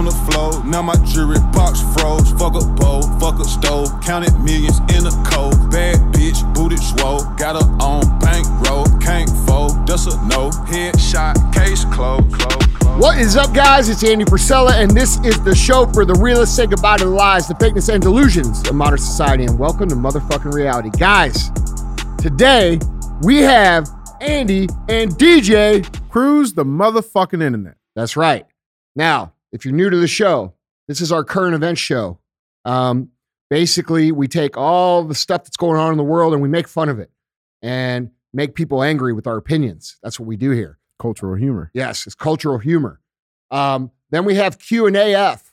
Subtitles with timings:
[0.00, 0.64] on the floor.
[0.64, 2.32] Now my jewelry box froze.
[2.32, 3.88] Fuck a bowl, fuck a stove.
[4.00, 5.70] Counted millions in a cold.
[5.70, 7.20] Bad bitch, booty swole.
[7.36, 8.86] Got her on bankroll.
[8.98, 10.48] Can't fold, that's a no.
[10.72, 12.32] Headshot, case closed.
[12.32, 12.98] Close, close.
[12.98, 13.90] What is up, guys?
[13.90, 17.10] It's Andy Frisella, and this is the show for the realists say goodbye to the
[17.10, 19.44] lies, the fakeness, and delusions of modern society.
[19.44, 20.88] And welcome to motherfucking reality.
[20.98, 21.50] Guys,
[22.16, 22.80] today
[23.20, 23.86] we have
[24.22, 25.84] Andy and DJ.
[26.08, 27.76] Cruise the motherfucking internet.
[27.94, 28.46] That's right.
[28.96, 30.54] Now, if you're new to the show,
[30.88, 32.18] this is our current event show.
[32.64, 33.10] Um,
[33.48, 36.68] basically, we take all the stuff that's going on in the world and we make
[36.68, 37.10] fun of it
[37.62, 39.98] and make people angry with our opinions.
[40.02, 40.78] That's what we do here.
[40.98, 41.70] Cultural humor.
[41.74, 43.00] Yes, it's cultural humor.
[43.50, 45.52] Um, then we have Q and AF.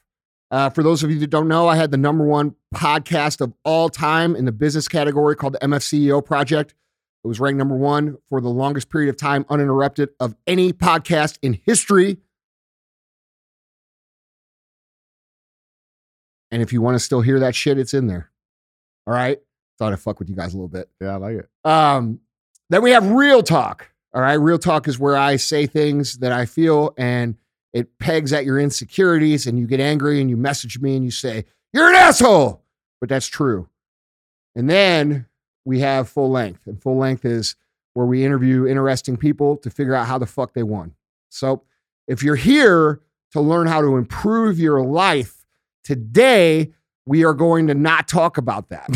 [0.49, 3.53] Uh, for those of you that don't know, I had the number one podcast of
[3.65, 6.73] all time in the business category called the MFCEO Project.
[7.23, 11.37] It was ranked number one for the longest period of time, uninterrupted, of any podcast
[11.41, 12.17] in history.
[16.51, 18.31] And if you want to still hear that shit, it's in there.
[19.05, 19.39] All right.
[19.77, 20.89] Thought I'd fuck with you guys a little bit.
[20.99, 21.49] Yeah, I like it.
[21.63, 22.19] Um,
[22.69, 23.89] then we have real talk.
[24.13, 24.33] All right.
[24.33, 27.35] Real talk is where I say things that I feel and
[27.73, 31.11] it pegs at your insecurities and you get angry and you message me and you
[31.11, 32.63] say, You're an asshole.
[32.99, 33.69] But that's true.
[34.55, 35.27] And then
[35.65, 36.65] we have full length.
[36.65, 37.55] And full length is
[37.93, 40.95] where we interview interesting people to figure out how the fuck they won.
[41.29, 41.63] So
[42.07, 45.36] if you're here to learn how to improve your life,
[45.87, 46.73] today
[47.05, 48.89] we are going to not talk about that.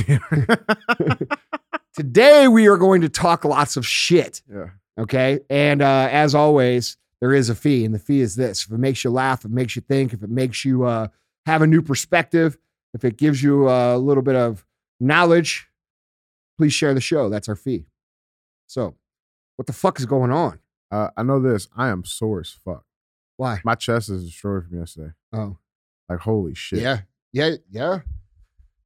[1.95, 4.41] today we are going to talk lots of shit.
[4.51, 4.71] Yeah.
[4.99, 5.39] Okay.
[5.49, 8.77] And uh, as always, there is a fee, and the fee is this: if it
[8.77, 11.07] makes you laugh, if it makes you think, if it makes you uh,
[11.45, 12.57] have a new perspective,
[12.93, 14.65] if it gives you a little bit of
[14.99, 15.69] knowledge,
[16.57, 17.29] please share the show.
[17.29, 17.85] That's our fee.
[18.67, 18.95] So,
[19.55, 20.59] what the fuck is going on?
[20.91, 21.69] Uh, I know this.
[21.77, 22.83] I am sore as fuck.
[23.37, 23.61] Why?
[23.63, 25.13] My chest is destroyed from yesterday.
[25.31, 25.57] Oh,
[26.11, 26.79] Like, holy shit.
[26.79, 26.99] yeah,
[27.31, 27.99] yeah, yeah.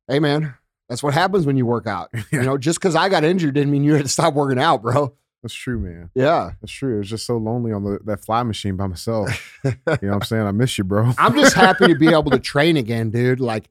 [0.08, 0.54] Hey, man,
[0.88, 2.12] that's what happens when you work out.
[2.32, 4.82] You know, just because I got injured didn't mean you had to stop working out,
[4.82, 5.16] bro.
[5.42, 6.10] That's true, man.
[6.16, 6.52] Yeah.
[6.60, 6.96] That's true.
[6.96, 9.60] It was just so lonely on the, that fly machine by myself.
[9.64, 10.42] you know what I'm saying?
[10.44, 11.12] I miss you, bro.
[11.18, 13.40] I'm just happy to be able to train again, dude.
[13.40, 13.70] Like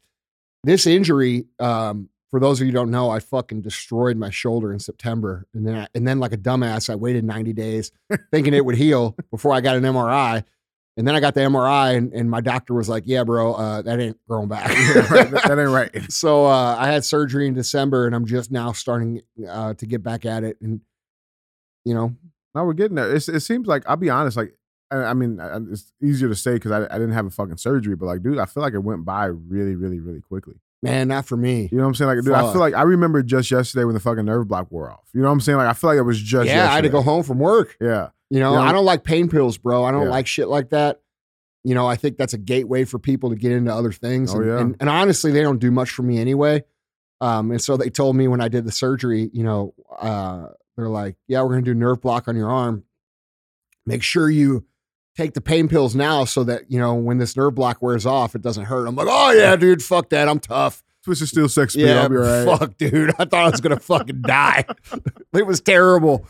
[0.63, 4.73] this injury, um, for those of you who don't know, I fucking destroyed my shoulder
[4.73, 5.47] in September.
[5.53, 7.93] And then I, and then like a dumbass, I waited 90 days
[8.33, 10.45] thinking it would heal before I got an MRI.
[10.97, 13.83] And then I got the MRI and, and my doctor was like, yeah, bro, uh,
[13.83, 14.71] that ain't growing back.
[14.77, 15.31] Yeah, right.
[15.31, 15.91] that, that ain't right.
[16.13, 20.05] so uh, I had surgery in December and I'm just now starting uh, to get
[20.05, 20.57] back at it.
[20.61, 20.81] And,
[21.85, 22.15] you know,
[22.55, 23.13] Now we're getting there.
[23.15, 24.55] It's, it seems like, I'll be honest, like,
[24.93, 27.57] I, I mean, I, it's easier to say because I, I didn't have a fucking
[27.57, 30.55] surgery, but like, dude, I feel like it went by really, really, really quickly.
[30.85, 31.69] Man, not for me.
[31.71, 32.09] You know what I'm saying?
[32.17, 34.91] Like, dude, I feel like I remember just yesterday when the fucking nerve block wore
[34.91, 35.01] off.
[35.13, 35.59] You know what I'm saying?
[35.59, 37.77] Like, I feel like it was just yeah, I had to go home from work.
[37.81, 38.11] Yeah.
[38.31, 39.85] You know, You know- I don't like pain pills, bro.
[39.85, 40.11] I don't Yeah.
[40.11, 41.01] like shit like that.
[41.65, 44.35] You know, I think that's a gateway for people to get into other things.
[44.35, 44.59] Oh, and, yeah.
[44.61, 46.63] and, and honestly, they don't do much for me anyway.
[47.21, 50.89] Um, and so they told me when I did the surgery, you know, uh, they're
[50.89, 52.85] like, yeah, we're going to do nerve block on your arm.
[53.87, 54.65] Make sure you
[55.17, 58.35] take the pain pills now so that, you know, when this nerve block wears off,
[58.35, 58.87] it doesn't hurt.
[58.87, 60.29] I'm like, oh, yeah, dude, fuck that.
[60.29, 60.83] I'm tough.
[61.05, 61.85] Twisted Steel sex speed.
[61.85, 62.47] Yeah, I'll be right.
[62.47, 63.11] fuck, dude.
[63.19, 64.65] I thought I was going to fucking die.
[65.35, 66.27] it was terrible.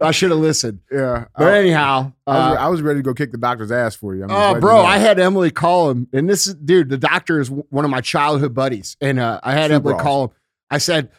[0.00, 0.78] I should have listened.
[0.92, 1.24] Yeah.
[1.36, 3.96] But I, anyhow, I was, uh, I was ready to go kick the doctor's ass
[3.96, 4.22] for you.
[4.22, 4.80] I'm Oh, bro.
[4.82, 8.00] I had Emily call him, and this is, dude, the doctor is one of my
[8.00, 10.30] childhood buddies, and uh, I had Super Emily call him.
[10.70, 11.10] I said,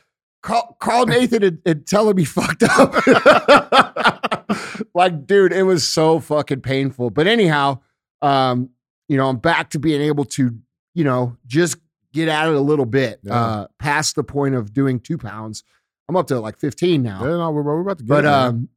[0.41, 2.93] call, call Nathan and, and tell him he fucked up.
[4.93, 7.09] like, dude, it was so fucking painful.
[7.09, 7.79] But anyhow,
[8.21, 8.69] um,
[9.07, 10.51] you know, I'm back to being able to,
[10.93, 11.77] you know, just
[12.13, 13.33] get at it a little bit, Yeah.
[13.35, 15.63] uh, past the point of doing two pounds.
[16.09, 17.21] I'm up to like 15 now.
[17.21, 18.69] Yeah, no, we're, we're about to get But it, um,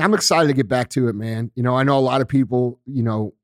[0.00, 1.50] I'm excited to get back to it, man.
[1.54, 3.34] You know, I know a lot of people, you know,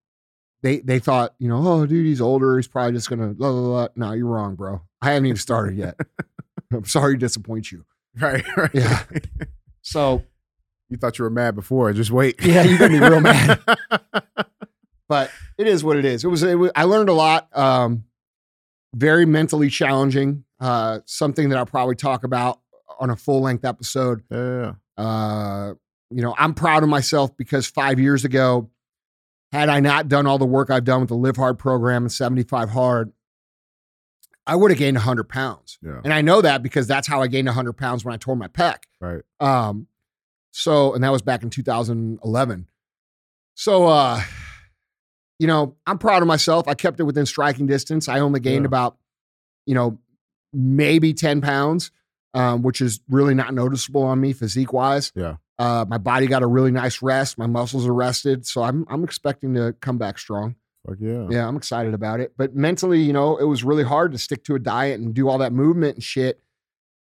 [0.63, 2.57] they they thought, you know, oh, dude, he's older.
[2.57, 3.89] He's probably just gonna blah blah blah.
[3.97, 4.81] No, you're wrong, bro.
[5.03, 6.01] I haven't even started yet.
[6.73, 7.85] I'm sorry to disappoint you.
[8.19, 8.71] right, right.
[8.73, 9.03] Yeah.
[9.83, 10.23] So,
[10.89, 11.93] you thought you were mad before.
[11.93, 12.37] Just wait.
[12.45, 13.61] Yeah, you're gonna be real mad.
[15.09, 16.25] but it is what it is.
[16.25, 16.43] It was.
[16.43, 17.49] It was I learned a lot.
[17.57, 18.05] Um,
[18.95, 20.45] very mentally challenging.
[20.61, 22.61] Uh, something that I'll probably talk about
[23.01, 24.23] on a full length episode.
[24.31, 24.75] yeah.
[24.97, 25.75] Uh,
[26.11, 28.71] you know, I'm proud of myself because five years ago,
[29.51, 32.13] had I not done all the work I've done with the Live Hard program and
[32.13, 33.13] 75 Hard,
[34.47, 35.79] I would have gained 100 pounds.
[35.83, 36.01] Yeah.
[36.05, 38.49] And I know that because that's how I gained 100 pounds when I tore my
[38.49, 38.85] pec.
[39.01, 39.23] Right.
[39.41, 39.89] Um,
[40.57, 42.67] so, and that was back in 2011.
[43.57, 44.21] So, uh,
[45.41, 46.69] you know, I'm proud of myself.
[46.69, 48.09] I kept it within striking distance.
[48.09, 48.69] I only gained Yeah.
[48.69, 48.97] about,
[49.67, 49.99] you know,
[50.53, 51.91] maybe 10 pounds,
[52.35, 55.11] um, which is really not noticeable on me physique wise.
[55.17, 55.37] Yeah.
[55.59, 57.37] Uh, my body got a really nice rest.
[57.37, 58.47] My muscles are rested.
[58.47, 60.55] So I'm, I'm expecting to come back strong.
[60.87, 61.27] Fuck yeah.
[61.31, 62.35] Yeah, I'm excited about it.
[62.37, 65.29] But mentally, you know, it was really hard to stick to a diet and do
[65.29, 66.41] all that movement and shit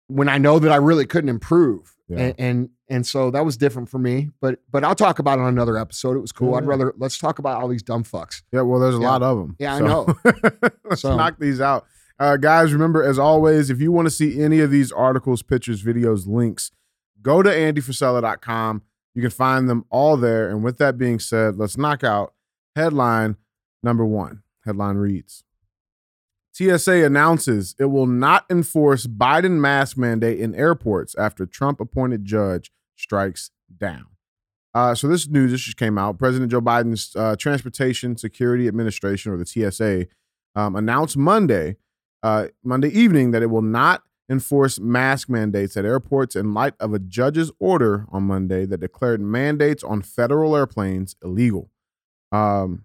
[0.06, 1.95] when I know that I really couldn't improve.
[2.08, 2.18] Yeah.
[2.18, 4.30] And, and and so that was different for me.
[4.40, 6.16] But but I'll talk about it on another episode.
[6.16, 6.54] It was cool.
[6.54, 8.42] I'd rather let's talk about all these dumb fucks.
[8.52, 9.08] Yeah, well, there's a Yeah.
[9.10, 9.56] lot of them.
[9.58, 10.06] Yeah, I know.
[10.84, 11.84] Let's So- knock these out.
[12.18, 15.82] Uh, guys, remember, as always, if you want to see any of these articles, pictures,
[15.82, 16.70] videos, links,
[17.20, 18.82] go to andyfrisella.com.
[19.14, 20.48] You can find them all there.
[20.48, 22.34] And with that being said, let's knock out
[22.74, 23.36] headline
[23.82, 24.42] number one.
[24.64, 25.42] Headline reads
[26.56, 32.72] TSA announces it will not enforce Biden mask mandate in airports after Trump appointed judge
[32.96, 34.06] strikes down.
[34.72, 36.18] Uh, so this news this just came out.
[36.18, 40.06] President Joe Biden's uh, Transportation Security Administration, or the TSA,
[40.54, 41.76] um, announced Monday,
[42.22, 46.94] uh, Monday evening, that it will not enforce mask mandates at airports in light of
[46.94, 51.70] a judge's order on Monday that declared mandates on federal airplanes illegal.
[52.32, 52.84] Um,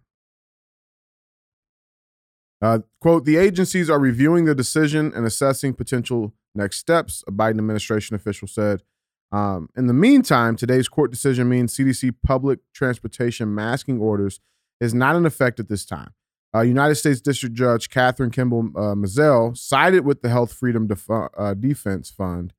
[2.61, 7.57] uh, quote, the agencies are reviewing the decision and assessing potential next steps, a Biden
[7.57, 8.83] administration official said.
[9.31, 14.39] Um, in the meantime, today's court decision means CDC public transportation masking orders
[14.79, 16.13] is not in effect at this time.
[16.53, 21.09] Uh, United States District Judge Kathryn Kimball uh, Mizelle sided with the Health Freedom Def-
[21.09, 22.53] uh, Defense Fund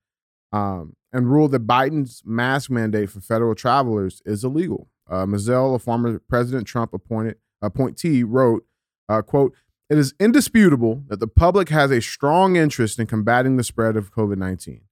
[0.51, 4.89] um, and ruled that Biden's mask mandate for federal travelers is illegal.
[5.11, 8.65] Uh, Mizelle, a former President Trump appointed appointee, wrote,
[9.11, 9.55] uh, "quote
[9.93, 14.11] It is indisputable that the public has a strong interest in combating the spread of
[14.11, 14.85] COVID nineteen.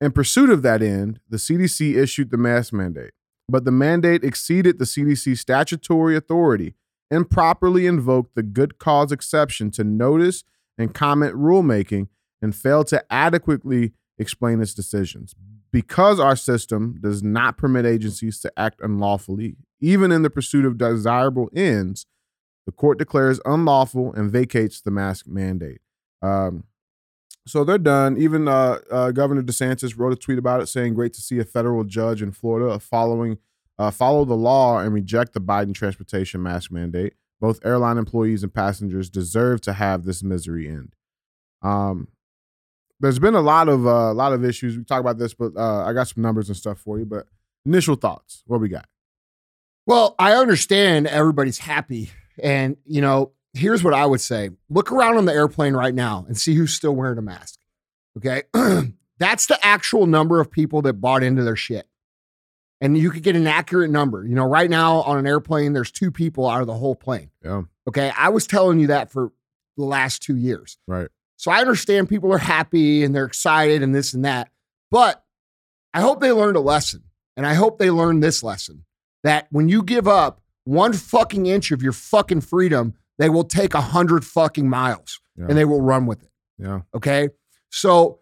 [0.00, 3.12] In pursuit of that end, the CDC issued the mask mandate,
[3.48, 6.74] but the mandate exceeded the CDC statutory authority."
[7.08, 10.42] improperly invoked the good cause exception to notice
[10.76, 12.08] and comment rulemaking
[12.42, 15.36] and failed to adequately explain its decisions.
[15.70, 20.76] Because our system does not permit agencies to act unlawfully, even in the pursuit of
[20.76, 22.06] desirable ends,
[22.68, 25.80] the court declares unlawful and vacates the mask mandate.
[26.20, 26.64] Um,
[27.46, 28.18] so they're done.
[28.18, 31.46] Even uh, uh, Governor DeSantis wrote a tweet about it saying, Great to see a
[31.46, 33.38] federal judge in Florida following
[33.78, 37.14] uh, follow the law and reject the Biden transportation mask mandate.
[37.40, 40.94] Both airline employees and passengers deserve to have this misery end.
[41.62, 42.08] Um,
[43.00, 44.76] there's been a lot of uh, a lot of issues.
[44.76, 47.06] We talk about this, but uh, I got some numbers and stuff for you.
[47.06, 47.28] But
[47.64, 48.90] initial thoughts, what we got?
[49.86, 52.10] Well, I understand everybody's happy.
[52.42, 56.24] And, you know, here's what I would say look around on the airplane right now
[56.28, 57.58] and see who's still wearing a mask.
[58.16, 58.42] Okay.
[59.18, 61.86] That's the actual number of people that bought into their shit.
[62.80, 64.24] And you could get an accurate number.
[64.24, 67.30] You know, right now on an airplane, there's two people out of the whole plane.
[67.44, 68.12] Yeah, Okay.
[68.16, 69.32] I was telling you that for
[69.76, 70.78] the last two years.
[70.86, 71.08] right.
[71.36, 74.50] So I understand people are happy and they're excited and this and that.
[74.90, 75.24] But
[75.94, 77.04] I hope they learned a lesson.
[77.36, 78.84] And I hope they learned this lesson
[79.22, 83.72] that when you give up one fucking inch of your fucking freedom, they will take
[83.74, 85.46] a hundred fucking miles Yeah.
[85.48, 86.30] and they will run with it.
[86.58, 87.30] Yeah, Okay.
[87.70, 88.20] So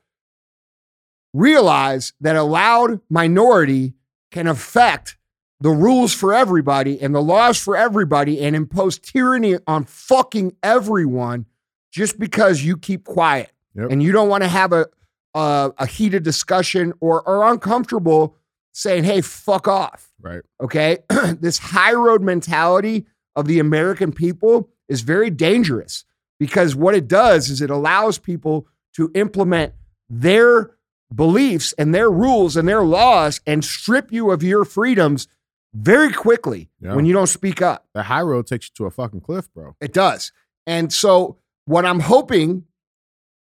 [1.35, 3.95] realize that a loud minority
[4.31, 5.19] can affect
[5.61, 11.47] the rules for everybody and the laws for everybody and impose tyranny on fucking everyone
[11.91, 13.91] just because you keep quiet Yep.
[13.91, 14.87] and you don't want to have a,
[15.35, 18.37] a a heated discussion or are uncomfortable
[18.77, 20.43] saying, "Hey, fuck off." right.
[20.61, 20.99] Okay.
[21.41, 26.05] this high road mentality of the American people is very dangerous
[26.39, 29.73] because what it does is it allows people to implement
[30.09, 30.73] their
[31.15, 35.29] beliefs and their rules and their laws and strip you of your freedoms
[35.75, 36.95] very quickly Yeah.
[36.95, 37.87] when you don't speak up.
[37.95, 39.77] The high road takes you to a fucking cliff, bro.
[39.81, 40.33] It does.
[40.67, 42.65] And so, what I'm hoping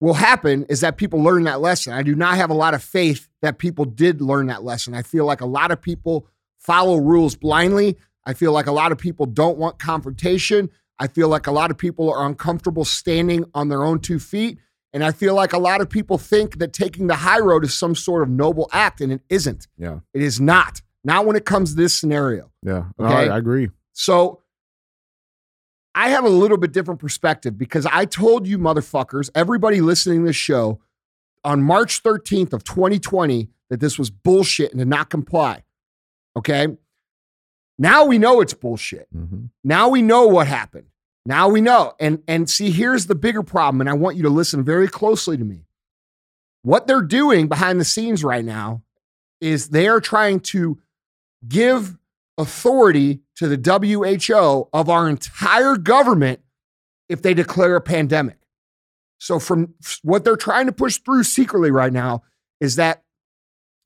[0.01, 1.93] will happen is that people learn that lesson.
[1.93, 4.95] I do not have a lot of faith that people did learn that lesson.
[4.95, 6.27] I feel like a lot of people
[6.59, 7.97] follow rules blindly.
[8.25, 10.71] I feel like a lot of people don't want confrontation.
[10.99, 14.59] I feel like a lot of people are uncomfortable standing on their own two feet.
[14.93, 17.75] And I feel like a lot of people think that taking the high road is
[17.75, 19.67] some sort of noble act, and it isn't.
[19.77, 20.81] Yeah, It is not.
[21.05, 22.51] Not when it comes to this scenario.
[22.63, 22.85] yeah.
[22.99, 23.15] Okay.
[23.15, 23.69] I, I agree.
[23.93, 24.41] So
[25.97, 30.27] I have a little bit different perspective because I told you motherfuckers, everybody listening to
[30.27, 30.79] this show
[31.43, 35.65] on March 13th of 2020 that this was bullshit and to not comply.
[36.37, 36.69] Okay?
[37.79, 39.09] Now we know it's bullshit.
[39.11, 40.87] hmm Now we know what happened.
[41.25, 41.95] Now we know.
[41.99, 45.39] And and see here's the bigger problem and I want you to listen very closely
[45.39, 45.65] to me.
[46.63, 48.83] What they're doing behind the scenes right now
[49.41, 50.79] is they are trying to
[51.49, 51.97] give
[52.39, 56.41] authority to the WHO of our entire government
[57.09, 58.39] if they declare a pandemic.
[59.19, 62.23] So from what they're trying to push through secretly right now
[62.61, 63.03] is that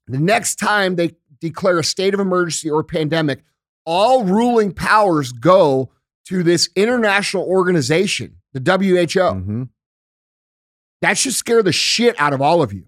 [0.07, 3.43] the next time they declare a state of emergency or a pandemic,
[3.87, 5.91] all ruling powers go
[6.27, 9.35] to this international organization, the WHO.
[9.35, 9.69] Mhm.
[11.03, 12.87] That should scare the shit out of all of you.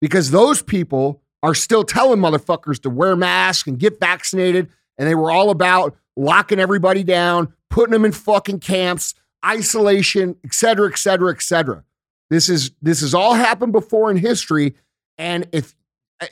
[0.00, 4.70] Because those people are still telling motherfuckers to wear masks and get vaccinated.
[4.96, 10.54] And they were all about locking everybody down, putting them in fucking camps, isolation, et
[10.54, 11.84] cetera, et cetera, et cetera.
[12.30, 14.74] This is this has all happened before in history.
[15.18, 15.74] And if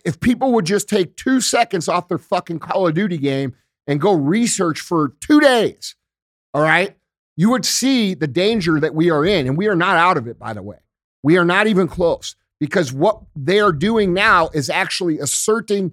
[0.03, 3.55] if people would just take two seconds off their fucking Call of Duty game
[3.87, 5.95] and go research for two days,
[6.55, 6.97] all right,
[7.37, 9.47] you would see the danger that we are in.
[9.47, 10.79] And we are not out of it, by the way.
[11.23, 15.91] We are not even close because what they are doing now is actually asserting,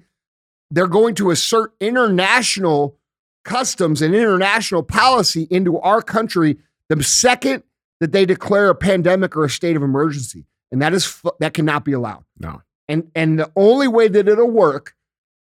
[0.69, 2.95] they're going to assert international
[3.43, 7.63] customs and international policy into our country the second
[8.01, 10.45] that they declare a pandemic or a state of emergency.
[10.71, 12.23] And that is that cannot be allowed.
[12.37, 12.61] No.
[12.87, 14.95] And and the only way that it'll work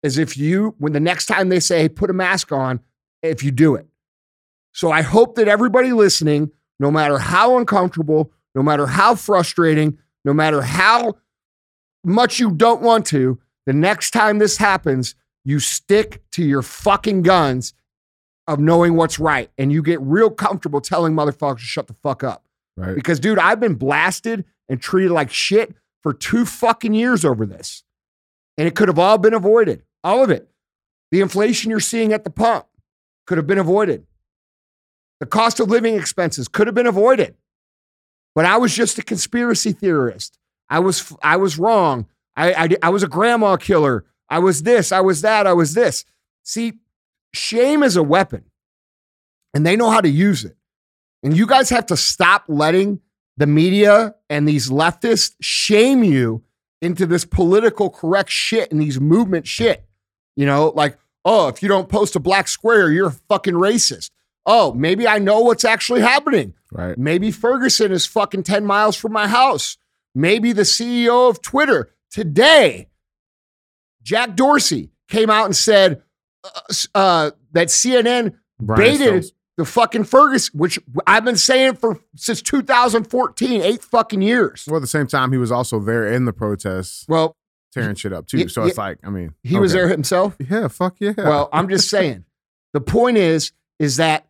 [0.05, 2.79] is if you, when the next time they say, hey, put a mask on,
[3.25, 3.89] if you do it.
[4.71, 10.35] So I hope that everybody listening, no matter how uncomfortable, no matter how frustrating, no
[10.35, 11.15] matter how
[12.05, 15.15] much you don't want to, the next time this happens,
[15.45, 17.73] you stick to your fucking guns
[18.49, 19.51] of knowing what's right.
[19.57, 22.45] And you get real comfortable telling motherfuckers to shut the fuck up.
[22.77, 22.95] Right.
[22.95, 27.85] Because, dude, I've been blasted and treated like shit for two fucking years over this.
[28.59, 29.83] And it could have all been avoided.
[30.03, 30.49] All of it.
[31.13, 32.67] The inflation you're seeing at the pump
[33.27, 34.07] could have been avoided.
[35.21, 37.37] The cost of living expenses could have been avoided.
[38.37, 40.39] But I was just a conspiracy theorist.
[40.69, 42.07] I was I was wrong.
[42.37, 44.05] I, I, I was a grandma killer.
[44.29, 44.93] I was this.
[44.93, 45.47] I was that.
[45.47, 46.05] I was this.
[46.43, 46.75] See,
[47.33, 48.45] shame is a weapon,
[49.55, 50.55] and they know how to use it.
[51.23, 53.01] And you guys have to stop letting
[53.39, 56.45] the media and these leftists shame you
[56.83, 59.87] into this political correct shit and these movement shit.
[60.37, 64.11] You know, like, oh, if you don't post a black square, you're a fucking racist.
[64.47, 66.55] Oh, maybe I know what's actually happening.
[66.73, 66.97] Right.
[66.97, 69.77] Maybe Ferguson is fucking 10 miles from my house.
[70.15, 72.89] Maybe the CEO of Twitter today,
[74.03, 76.03] Jack Dorsey, came out and said
[76.45, 76.51] uh,
[76.95, 79.33] uh, that CNN Brian baited Stelz.
[79.57, 84.65] the fucking Ferguson, which I've been saying for since 2014, eight fucking years.
[84.67, 87.37] Well, at the same time, he was also there in the protests, Well,
[87.73, 88.49] tearing shit up too.
[88.49, 90.37] So it's like, I mean, he was there himself.
[90.39, 91.13] Yeah, fuck yeah.
[91.17, 92.25] Well, I'm just saying.
[92.73, 94.27] The point is, is that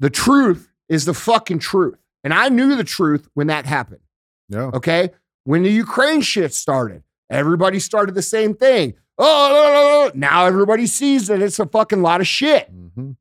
[0.00, 1.98] the truth is the fucking truth.
[2.24, 4.00] And I knew the truth when that happened.
[4.48, 4.70] yeah.
[4.74, 5.10] Okay.
[5.44, 8.94] When the Ukraine shit started, everybody started the same thing.
[9.18, 10.28] Oh, no, no, no.
[10.28, 12.68] now everybody sees that it's a fucking lot of shit.
[12.68, 13.12] hmm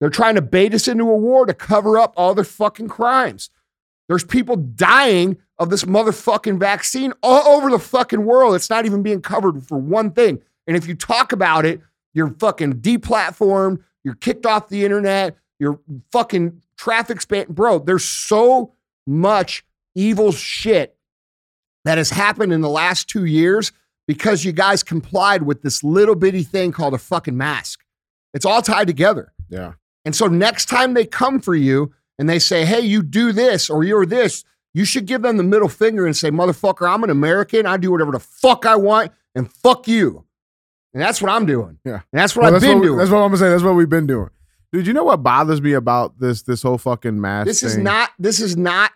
[0.00, 3.50] They're trying to bait us into a war to cover up all their fucking crimes.
[4.08, 8.54] There's people dying of this motherfucking vaccine all over the fucking world.
[8.56, 10.42] It's not even being covered for one thing.
[10.66, 11.80] And if you talk about it,
[12.14, 15.78] you're fucking deplatformed, you're kicked off the internet, you're
[16.10, 17.46] fucking traffic span.
[17.48, 18.74] Bro, there's so
[19.06, 19.64] much
[19.94, 20.96] evil shit
[21.84, 23.72] that has happened in the last two years
[24.06, 27.80] because you guys complied with this little bitty thing called a fucking mask.
[28.34, 29.32] It's all tied together.
[29.48, 29.74] Yeah.
[30.04, 33.70] And so next time they come for you and they say, hey, you do this
[33.70, 37.10] or you're this, you should give them the middle finger and say, motherfucker, I'm an
[37.10, 37.66] American.
[37.66, 40.24] I do whatever the fuck I want and fuck you.
[40.94, 41.78] And that's what I'm doing.
[41.84, 41.94] Yeah.
[41.94, 42.98] And that's what Well, I've that's been what we- doing.
[42.98, 43.48] That's what I'm gonna say.
[43.50, 44.30] That's what we've been doing.
[44.72, 48.10] Dude, you know what bothers me about this this whole fucking mask this is not,
[48.18, 48.90] this is not,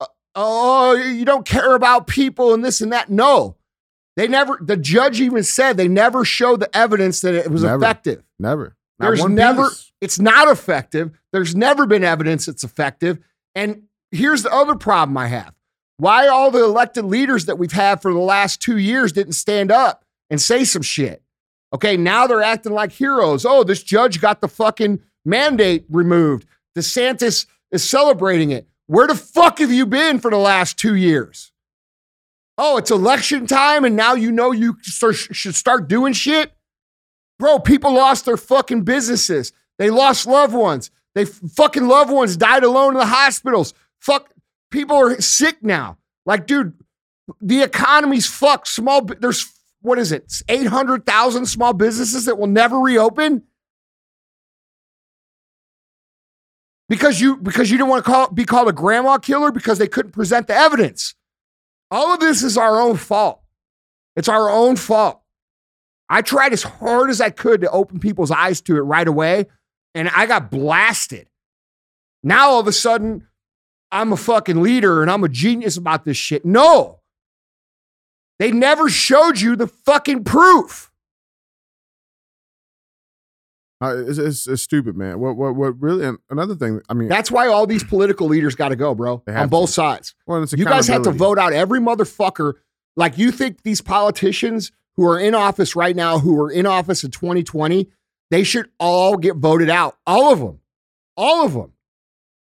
[0.00, 0.06] uh,
[0.36, 3.10] oh, you don't care about people and this and that.
[3.10, 3.56] No.
[4.16, 7.76] They never, the judge even said they never showed the evidence that it was Never.
[7.76, 8.22] effective.
[8.38, 8.76] never.
[8.98, 9.92] Not There's never, piece.
[10.00, 11.10] it's not effective.
[11.32, 13.18] There's never been evidence it's effective.
[13.54, 15.52] And here's the other problem I have.
[15.98, 19.70] Why all the elected leaders that we've had for the last two years didn't stand
[19.70, 21.22] up and say some shit?
[21.74, 23.44] Okay, now they're acting like heroes.
[23.44, 26.46] Oh, this judge got the fucking mandate removed.
[26.76, 28.68] DeSantis is celebrating it.
[28.86, 31.52] Where the fuck have you been for the last two years?
[32.56, 36.52] Oh, it's election time and now you know you should start doing shit?
[37.38, 39.52] Bro, people lost their fucking businesses.
[39.78, 40.90] They lost loved ones.
[41.14, 43.74] They fucking loved ones died alone in the hospitals.
[44.00, 44.30] Fuck,
[44.70, 45.98] people are sick now.
[46.24, 46.74] Like, dude,
[47.40, 48.68] the economy's fucked.
[48.68, 49.52] Small, there's
[49.82, 50.42] what is it?
[50.48, 53.44] Eight hundred thousand small businesses that will never reopen
[56.88, 59.88] because you because you didn't want to call be called a grandma killer because they
[59.88, 61.14] couldn't present the evidence.
[61.90, 63.40] All of this is our own fault.
[64.16, 65.20] It's our own fault.
[66.08, 69.46] I tried as hard as I could to open people's eyes to it right away,
[69.94, 71.28] and I got blasted.
[72.22, 73.26] Now all of a sudden,
[73.90, 76.44] I'm a fucking leader and I'm a genius about this shit.
[76.44, 77.00] No.
[78.38, 80.90] They never showed you the fucking proof.
[83.82, 85.20] Uh, it's, it's, it's stupid, man.
[85.20, 86.16] What what what really?
[86.30, 89.48] Another thing, I mean, That's why all these political leaders got to go, bro, on
[89.48, 89.72] both to.
[89.72, 90.14] sides.
[90.26, 92.54] well, it's You guys have to vote out every motherfucker.
[92.96, 97.04] Like you think these politicians who are in office right now, who are in office
[97.04, 97.90] in 2020,
[98.30, 99.98] they should all get voted out.
[100.06, 100.60] All of them.
[101.16, 101.72] All of them.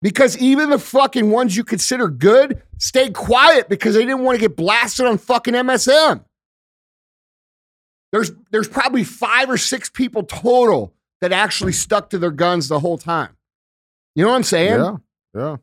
[0.01, 4.39] Because even the fucking ones you consider good stayed quiet because they didn't want to
[4.39, 6.23] get blasted on fucking MSM.
[8.13, 12.79] There's there's probably five or six people total that actually stuck to their guns the
[12.79, 13.35] whole time.
[14.15, 14.79] You know what I'm saying?
[14.79, 14.95] Yeah,
[15.35, 15.55] yeah.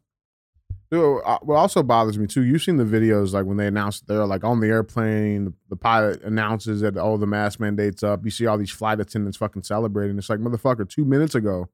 [0.91, 4.01] Dude, uh, what also bothers me too, you've seen the videos like when they announce
[4.03, 8.25] they're like on the airplane, the, the pilot announces that oh the mask mandate's up.
[8.25, 10.17] You see all these flight attendants fucking celebrating.
[10.17, 11.69] It's like motherfucker, two minutes ago,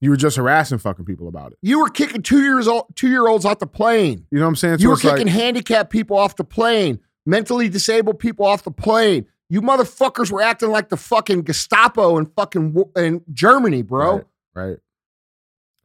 [0.00, 1.58] you were just harassing fucking people about it.
[1.60, 4.26] You were kicking two years old two year olds off the plane.
[4.30, 4.78] You know what I'm saying?
[4.78, 8.62] So You were it's like- kicking handicapped people off the plane, mentally disabled people off
[8.62, 9.26] the plane.
[9.48, 14.16] You motherfuckers were acting like the fucking Gestapo in fucking in Germany, bro.
[14.16, 14.78] Right, right,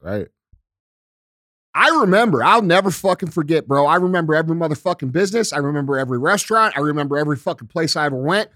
[0.01, 0.27] right.
[1.77, 2.43] I remember.
[2.43, 3.85] I'll never fucking forget, bro.
[3.85, 5.53] I remember every motherfucking business.
[5.53, 6.75] I remember every restaurant.
[6.75, 8.49] I remember every fucking place I ever went.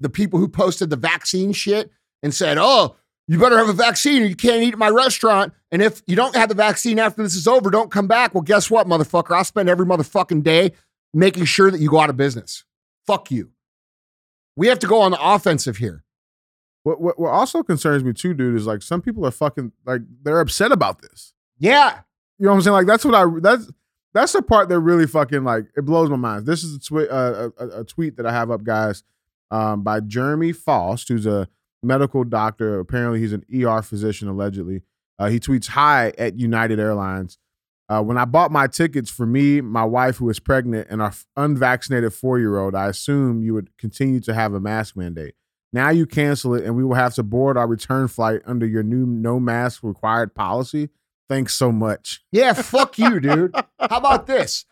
[0.00, 1.92] The people who posted the vaccine shit
[2.24, 2.96] and said, "Oh,
[3.28, 5.52] you better have a vaccine or you can't eat at my restaurant.
[5.70, 8.42] And if you don't have the vaccine after this is over, don't come back." Well,
[8.42, 9.36] guess what, motherfucker?
[9.36, 10.72] I'll spend every motherfucking day
[11.14, 12.64] making sure that you go out of business.
[13.06, 13.50] Fuck you.
[14.56, 16.04] We have to go on the offensive here.
[16.82, 20.02] What, what what also concerns me too, dude, is like some people are fucking like
[20.22, 21.34] they're upset about this.
[21.58, 22.00] Yeah.
[22.38, 22.72] You know what I'm saying?
[22.72, 23.70] Like that's what I that's
[24.14, 26.46] that's the part that really fucking like it blows my mind.
[26.46, 29.02] This is a, tweet uh, a, a, a tweet that I have up, guys,
[29.50, 31.48] um, by Jeremy Faust, who's a
[31.82, 32.78] medical doctor.
[32.78, 34.28] Apparently, he's an ER physician.
[34.28, 34.82] Allegedly,
[35.18, 37.38] uh, he tweets, "Hi at United Airlines.
[37.88, 41.12] Uh, when I bought my tickets for me, my wife who is pregnant, and our
[41.36, 45.34] unvaccinated four year old, I assumed you would continue to have a mask mandate.
[45.72, 48.82] Now you cancel it, and we will have to board our return flight under your
[48.82, 50.90] new no mask required policy."
[51.28, 52.22] Thanks so much.
[52.30, 53.54] Yeah, fuck you, dude.
[53.80, 54.64] How about this?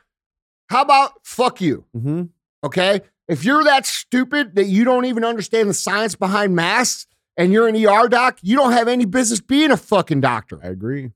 [0.70, 1.84] How about fuck you?
[1.96, 2.24] Mm-hmm.
[2.64, 3.02] Okay.
[3.28, 7.68] If you're that stupid that you don't even understand the science behind masks and you're
[7.68, 10.60] an ER doc, you don't have any business being a fucking doctor.
[10.62, 11.10] I agree.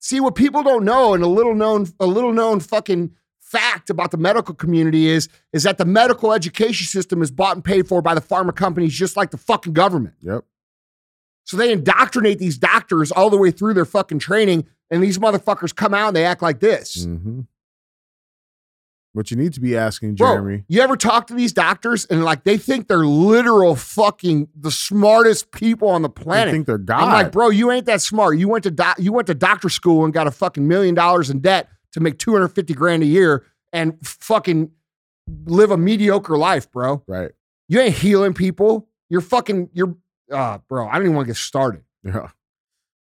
[0.00, 4.12] See what people don't know and a little known a little known fucking fact about
[4.12, 8.00] the medical community is is that the medical education system is bought and paid for
[8.00, 10.14] by the pharma companies just like the fucking government.
[10.20, 10.44] Yep.
[11.44, 15.74] So they indoctrinate these doctors all the way through their fucking training and these motherfuckers
[15.74, 17.04] come out and they act like this.
[17.04, 17.40] Mm-hmm.
[19.12, 20.64] What you need to be asking, Bro, Jeremy.
[20.68, 25.50] you ever talk to these doctors and like they think they're literal fucking the smartest
[25.50, 26.52] people on the I planet?
[26.52, 27.02] think they're God.
[27.02, 28.38] I'm like, bro, you ain't that smart.
[28.38, 31.28] You went to doc- you went to doctor school and got a fucking million dollars
[31.28, 34.70] in debt to make 250 grand a year and fucking
[35.44, 37.02] live a mediocre life, bro.
[37.08, 37.32] right.
[37.68, 38.88] You ain't healing people.
[39.08, 39.96] You're fucking you're
[40.32, 41.82] uh bro, I don't even want to get started.
[42.04, 42.28] Yeah.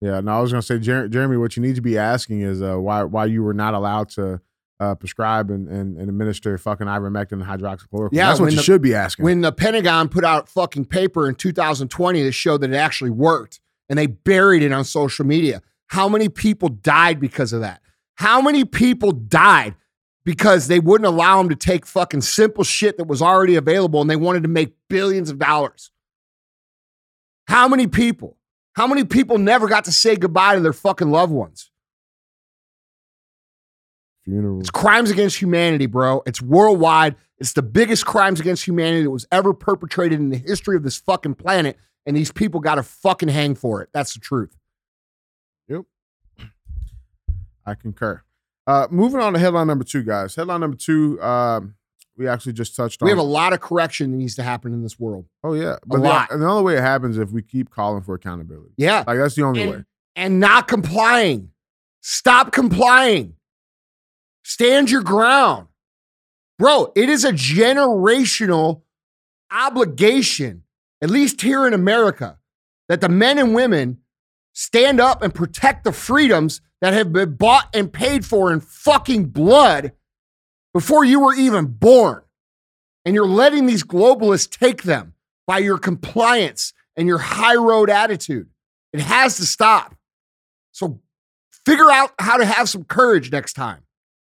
[0.02, 0.20] Yeah.
[0.20, 2.76] No, I was gonna say, Jer- Jeremy, what you need to be asking is uh,
[2.76, 4.42] why why you were not allowed to
[4.80, 8.10] uh, prescribe and, and, and administer fucking ivermectin and hydroxychloroquine.
[8.12, 9.24] Yeah, that's what you the- should be asking.
[9.24, 13.60] When the Pentagon put out fucking paper in 2020 that showed that it actually worked
[13.90, 15.62] and they buried it on social media.
[15.88, 17.82] How many people died because of that?
[18.16, 19.76] How many people died
[20.24, 24.10] because they wouldn't allow them to take fucking simple shit that was already available and
[24.10, 25.92] they wanted to make billions of dollars?
[27.48, 28.38] How many people?
[28.76, 31.72] How many people never got to say goodbye to their fucking loved ones?
[34.26, 34.60] Funeral.
[34.60, 36.22] It's crimes against humanity, bro.
[36.26, 37.16] It's worldwide.
[37.38, 40.98] It's the biggest crimes against humanity that was ever perpetrated in the history of this
[40.98, 41.78] fucking planet.
[42.06, 43.90] And these people got to fucking hang for it.
[43.94, 44.56] That's the truth.
[45.68, 45.84] Yep.
[47.66, 48.22] I concur.
[48.68, 50.36] Uh, moving on to headline number two, guys.
[50.36, 51.76] Headline number two, um,
[52.18, 53.06] we actually just touched on.
[53.06, 55.26] We have a lot of correction that needs to happen in this world.
[55.44, 56.32] oh yeah, but the, lot.
[56.32, 58.74] and the only way it happens is if we keep calling for accountability.
[58.78, 59.04] Yeah.
[59.06, 59.74] Like that's the only way.
[59.74, 59.86] And,
[60.16, 61.52] and not complying.
[62.02, 63.36] Stop complying.
[64.48, 65.70] Stand your ground.
[66.60, 68.84] Bro, it is a generational
[69.52, 70.62] obligation,
[71.02, 72.38] at least here in America,
[72.88, 73.98] that the men and women
[74.54, 79.30] stand up and protect the freedoms that have been bought and paid for in fucking
[79.30, 79.94] blood
[80.76, 82.22] before you were even born.
[83.04, 85.16] And you're letting these globalists take them
[85.48, 88.48] by your compliance and your high road attitude.
[88.94, 89.96] It has to stop.
[90.72, 91.02] So
[91.66, 93.85] figure out how to have some courage next time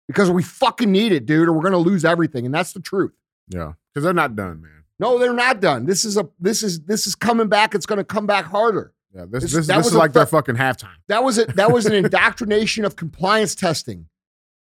[0.08, 2.46] because we fucking need it, dude, or we're to lose everything.
[2.46, 3.14] And that's the truth.
[3.50, 4.84] Yeah, because they're not done, man.
[5.00, 5.86] No, they're not done.
[5.86, 7.76] This is a this is this is coming back.
[7.76, 8.94] It's to come back harder.
[9.14, 10.96] Yeah, this this, this was is like their fucking halftime.
[11.08, 11.56] That was it.
[11.56, 14.08] That was an indoctrination of compliance testing.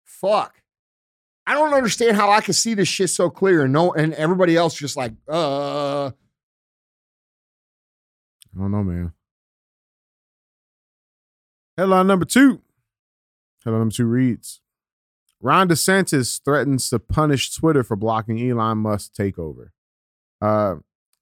[0.05, 0.57] Fuck.
[1.47, 4.57] I don't understand how I can see this shit so clear and no and everybody
[4.57, 6.13] else just like, uh I
[8.59, 9.13] don't know, man.
[11.77, 12.61] Headline number two.
[13.65, 14.60] Headline number two reads
[15.41, 19.71] Ron DeSantis threatens to punish Twitter for blocking Elon Musk's takeover.
[20.41, 20.77] Uh,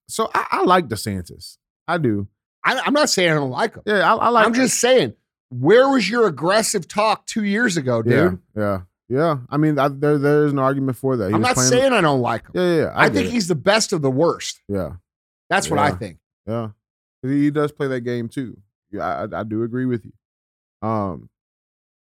[0.09, 1.59] so I, I like DeSantis.
[1.87, 2.29] I do.
[2.65, 3.83] I, I'm not saying I don't like him.
[3.87, 5.15] Yeah, I, I like I'm just saying,
[5.51, 8.41] where was your aggressive talk two years ago, dude?
[8.57, 9.37] Yeah, yeah, yeah.
[9.49, 11.29] I mean, I, there there's an argument for that.
[11.29, 12.53] He I'm not saying I don't like him.
[12.55, 12.77] Yeah, yeah.
[12.83, 13.33] yeah, I, think it.
[13.33, 14.61] he's the best of the worst.
[14.69, 14.95] Yeah,
[15.49, 16.19] That's what I think.
[16.47, 16.71] yeah.
[17.23, 18.59] He he does play that game too.
[18.91, 20.13] Yeah, I, I do agree with you.
[20.89, 21.31] Um,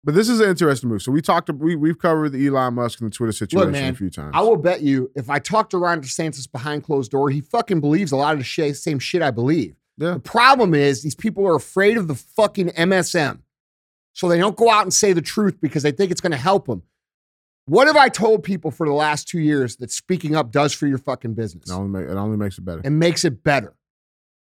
[0.03, 1.01] but this is an interesting move.
[1.01, 1.49] So we talked.
[1.49, 4.31] We we've covered the Elon Musk and the Twitter situation man, a few times.
[4.33, 7.81] I will bet you, if I talk to Ron DeSantis behind closed door, he fucking
[7.81, 9.75] believes a lot of the shit, same shit I believe.
[9.97, 10.13] Yeah.
[10.13, 13.39] The problem is these people are afraid of the fucking MSM.
[14.13, 16.37] So they don't go out and say the truth because they think it's going to
[16.37, 16.83] help them.
[17.65, 20.87] What have I told people for the last two years that speaking up does for
[20.87, 21.69] your fucking business?
[21.69, 22.81] It only, make, it only makes it better.
[22.83, 23.75] It makes it better.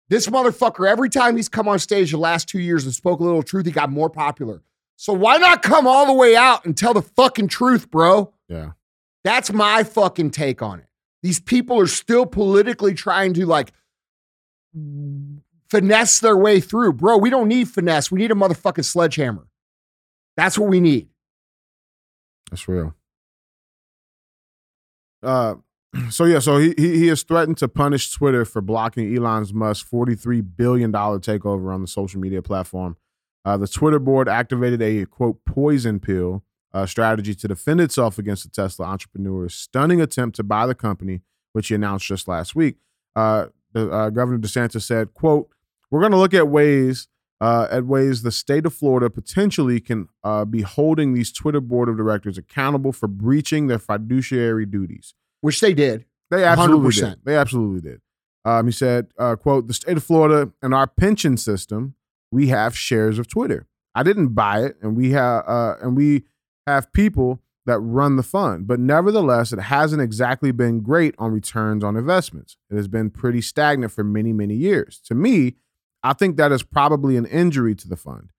[0.09, 3.23] This motherfucker, every time he's come on stage the last two years and spoke a
[3.23, 4.61] little truth, he got more popular.
[5.01, 8.33] So why not come all the way out and tell the fucking truth, bro?
[8.49, 8.71] Yeah.
[9.23, 10.87] That's my fucking take on it.
[11.23, 13.71] These people are still politically trying to like
[15.69, 16.91] finesse their way through.
[16.93, 18.11] Bro, we don't need finesse.
[18.11, 19.47] We need a motherfucking sledgehammer.
[20.35, 21.07] That's what we need.
[22.51, 22.93] That's real.
[25.23, 25.55] Uh,
[26.09, 29.87] so yeah, so he, he he has threatened to punish Twitter for blocking Elon Musk's
[29.87, 32.97] forty-three billion dollar takeover on the social media platform.
[33.45, 38.43] Uh, the Twitter board activated a quote poison pill uh, strategy to defend itself against
[38.43, 41.21] the Tesla entrepreneur's stunning attempt to buy the company,
[41.53, 42.77] which he announced just last week.
[43.15, 45.49] Uh, the, uh, Governor DeSantis said, "quote
[45.89, 47.07] We're going to look at ways."
[47.41, 51.87] uh, at ways the state of Florida potentially can uh, be holding these Twitter board
[51.89, 55.13] of directors accountable for breaching their fiduciary duties.
[55.41, 56.05] Which they did.
[56.29, 57.01] They absolutely 100%.
[57.01, 57.19] did.
[57.23, 58.01] They absolutely did.
[58.45, 61.95] Um, he said, uh, "quote The state of Florida and our pension system,
[62.31, 63.67] we have shares of Twitter.
[63.95, 66.23] I didn't buy it, and we have uh, and we
[66.67, 68.67] have people that run the fund.
[68.67, 72.57] But nevertheless, it hasn't exactly been great on returns on investments.
[72.69, 74.99] It has been pretty stagnant for many, many years.
[75.05, 75.55] To me,
[76.03, 78.31] I think that is probably an injury to the fund.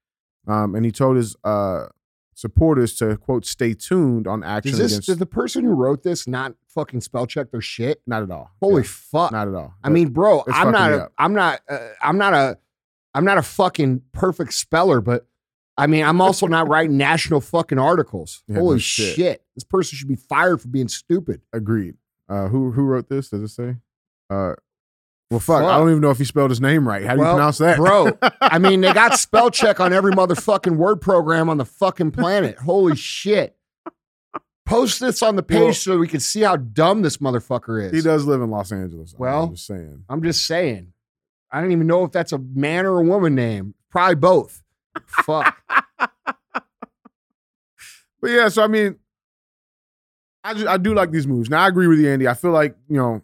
[0.49, 1.87] Um, and he told his uh,
[2.35, 5.09] supporters to quote stay tuned on action Does this against.
[5.09, 8.01] did the person who wrote this not fucking spell check their shit?
[8.07, 8.51] not at all.
[8.61, 9.33] Holy Yeah, fuck.
[9.33, 9.75] not at all.
[9.85, 11.11] I mean, bro, I'm not a.
[11.19, 12.59] I'm not uh, I'm not a
[13.15, 15.27] I'm not a fucking perfect speller, but
[15.77, 18.43] I mean, I'm also not writing national fucking articles.
[18.47, 19.17] Yeah, no Holy shit.
[19.17, 19.43] shit.
[19.55, 21.41] This person should be fired for being stupid.
[21.53, 21.95] Agreed.
[22.29, 23.29] Uh, who who wrote this?
[23.31, 23.77] Does it say?
[24.29, 24.55] Uh,
[25.31, 25.63] well, fuck.
[25.63, 27.05] I don't even know if he spelled his name right.
[27.05, 30.13] How do Well, you pronounce that, bro, I mean, they got spell check on every
[30.13, 32.59] motherfucking word program on the fucking planet.
[32.59, 33.57] Holy shit.
[34.67, 37.93] Post this on the page Well- so we can see how dumb this motherfucker is.
[37.93, 39.15] he does live in Los Angeles.
[39.19, 40.05] Well, I'm just saying.
[40.09, 40.93] I'm just saying.
[41.53, 43.75] I don't even know if that's a man or a woman name.
[43.91, 44.63] Probably both.
[45.07, 45.57] Fuck.
[48.21, 48.97] But yeah, so I mean,
[50.45, 51.49] I just, I do like these moves.
[51.49, 52.29] Now I agree with you, Andy.
[52.29, 53.23] I feel like you know,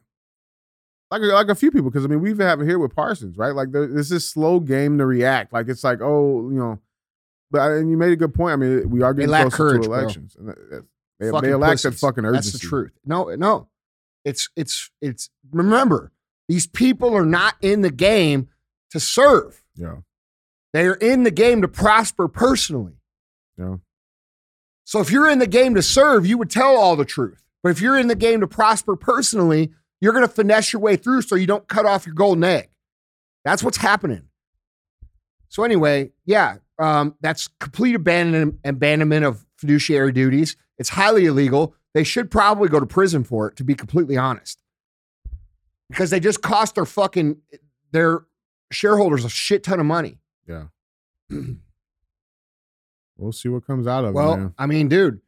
[1.10, 3.54] like like a few people because I mean we've have it here with Parsons, right?
[3.54, 5.52] Like there, there's this slow game to react.
[5.52, 6.78] Like it's like oh you know,
[7.50, 8.54] but and you made a good point.
[8.54, 9.98] I mean we are getting closer courage, to bro.
[9.98, 10.54] elections, and
[11.18, 12.50] they, Fucking they lack that fucking urgency.
[12.50, 12.92] That's the truth.
[13.04, 13.68] No, no.
[14.24, 16.12] It's it's it's remember,
[16.48, 18.48] these people are not in the game
[18.90, 19.62] to serve.
[19.74, 19.96] Yeah,
[20.72, 22.94] They are in the game to prosper personally.
[23.58, 23.76] yeah,
[24.84, 27.42] So if you're in the game to serve, you would tell all the truth.
[27.62, 30.96] But if you're in the game to prosper personally, you're going to finesse your way
[30.96, 32.68] through so you don't cut off your golden egg.
[33.44, 34.22] That's what's happening.
[35.48, 40.56] So anyway, yeah, um, that's complete abandonment, abandonment of fiduciary duties.
[40.78, 41.74] It's highly illegal.
[41.94, 44.60] They should probably go to prison for it, to be completely honest,
[45.88, 47.36] because they just cost their fucking
[47.92, 48.20] their
[48.70, 50.18] shareholders a shit ton of money.
[50.48, 50.64] yeah.
[53.16, 54.14] we'll see what comes out of it.
[54.14, 54.54] Well.
[54.58, 55.20] I mean, dude,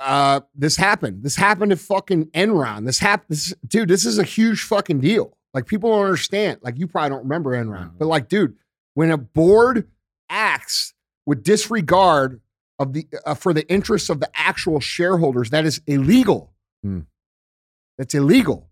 [0.00, 1.22] uh, this happened.
[1.22, 2.84] This happened at fucking Enron.
[2.84, 3.88] This happened, this, dude.
[3.88, 5.36] This is a huge fucking deal.
[5.54, 6.58] Like people don't understand.
[6.62, 8.56] Like you probably don't remember Enron, but like, dude,
[8.94, 9.88] when a board
[10.28, 10.94] acts
[11.26, 12.40] with disregard
[12.78, 16.52] of the uh, for the interests of the actual shareholders, that is illegal.
[16.82, 17.00] Hmm.
[17.98, 18.70] That's illegal.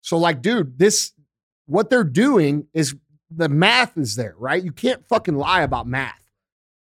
[0.00, 1.12] So, like, dude, this
[1.66, 2.94] what they're doing is
[3.30, 4.62] the math is there, right?
[4.62, 6.20] You can't fucking lie about math.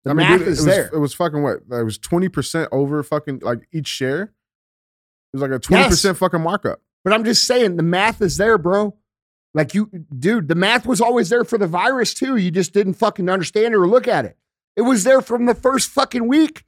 [0.04, 0.90] The I mean, math dude, is it was, there.
[0.92, 1.58] It was fucking what?
[1.70, 4.22] It was twenty percent over fucking like each share.
[4.22, 4.30] It
[5.34, 6.80] was like a twenty percent fucking markup.
[7.04, 8.96] But I'm just saying the math is there, bro.
[9.52, 12.36] Like you, dude, the math was always there for the virus too.
[12.36, 14.36] You just didn't fucking understand it or look at it.
[14.76, 16.64] It was there from the first fucking week.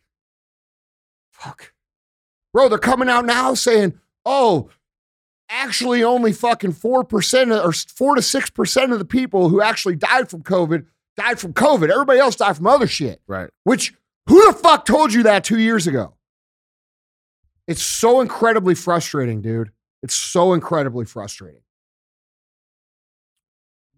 [1.30, 1.72] Fuck.
[2.52, 4.70] Bro, they're coming out now saying, oh,
[5.48, 10.42] actually only fucking 4% or 4 to 6% of the people who actually died from
[10.42, 11.90] COVID died from COVID.
[11.90, 13.20] Everybody else died from other shit.
[13.26, 13.50] Right.
[13.64, 13.92] Which
[14.28, 16.14] who the fuck told you that two years ago?
[17.68, 19.70] It's so incredibly frustrating, dude.
[20.02, 21.60] It's so incredibly frustrating.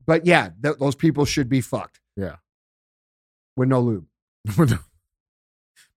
[0.07, 2.01] But yeah, th- those people should be fucked.
[2.17, 2.37] Yeah.
[3.57, 4.07] With no lube.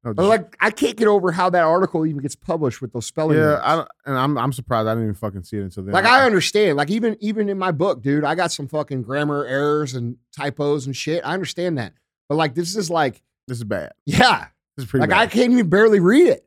[0.03, 2.93] no, But just- like, I can't get over how that article even gets published with
[2.93, 3.37] those spelling.
[3.37, 3.59] yeah.
[3.63, 5.93] I don't, and I'm I'm surprised I didn't even fucking see it until then.
[5.93, 9.45] Like I understand, like even even in my book, dude, I got some fucking grammar
[9.45, 11.23] errors and typos and shit.
[11.25, 11.93] I understand that,
[12.29, 13.91] but like this is like, this is bad.
[14.05, 15.19] yeah, This is pretty like bad.
[15.19, 16.43] I can't even barely read it.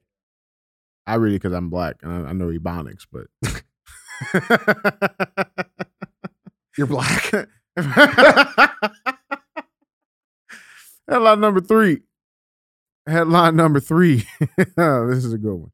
[1.07, 3.27] I read it because I'm black and I, I know ebonics, but
[6.79, 7.33] You're black.
[11.09, 12.03] Headline number three.
[13.11, 14.25] Headline number three.
[14.57, 15.73] this is a good one.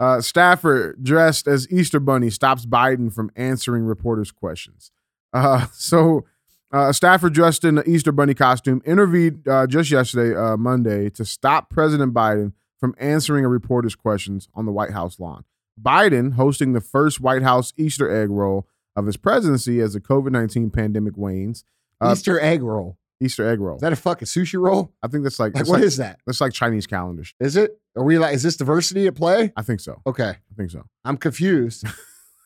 [0.00, 4.90] Uh, staffer dressed as Easter Bunny stops Biden from answering reporters' questions.
[5.32, 6.24] Uh, so,
[6.72, 11.08] uh, a staffer dressed in the Easter Bunny costume interviewed uh, just yesterday, uh, Monday,
[11.10, 15.44] to stop President Biden from answering a reporter's questions on the White House lawn.
[15.80, 20.32] Biden hosting the first White House Easter egg roll of his presidency as the COVID
[20.32, 21.64] 19 pandemic wanes.
[22.00, 22.98] Uh, Easter egg roll.
[23.20, 23.76] Easter egg roll.
[23.76, 24.92] Is that a fucking sushi roll?
[25.02, 26.20] I think that's like, Like that's what like, is that?
[26.26, 27.34] that's like Chinese calendars.
[27.40, 27.78] Is it?
[27.96, 28.34] Are we like?
[28.34, 29.52] Is this diversity at play?
[29.56, 30.02] I think so.
[30.06, 30.84] Okay, I think so.
[31.04, 31.84] I'm confused.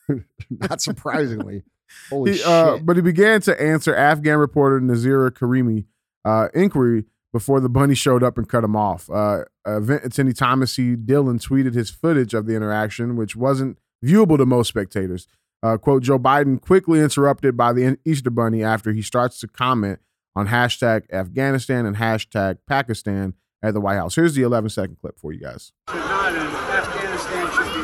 [0.49, 1.63] Not surprisingly.
[2.09, 2.47] Holy He, shit!
[2.47, 5.85] uh, but he began to answer Afghan reporter Nazira Karimi
[6.25, 9.09] uh, inquiry before the bunny showed up and cut him off.
[9.09, 10.95] Uh, event attendee Thomas C.
[10.95, 15.27] Dillon tweeted his footage of the interaction, which wasn't viewable to most spectators.
[15.61, 19.99] Uh, quote, Joe Biden quickly interrupted by the Easter Bunny after he starts to comment
[20.35, 24.15] on hashtag Afghanistan and hashtag Pakistan at the White House.
[24.15, 25.71] Here's the 11 second clip for you guys.
[25.89, 27.81] should not, Afghanistan should be.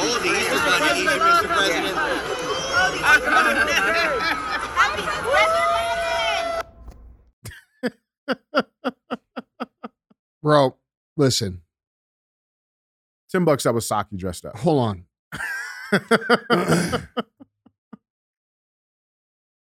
[0.00, 1.46] Oh, the Easter Bunny, Mr.
[1.46, 1.98] President.
[10.42, 10.76] bro,
[11.16, 11.62] listen.
[13.30, 14.56] Ten bucks that was Psaki dressed up.
[14.56, 15.04] Hold on.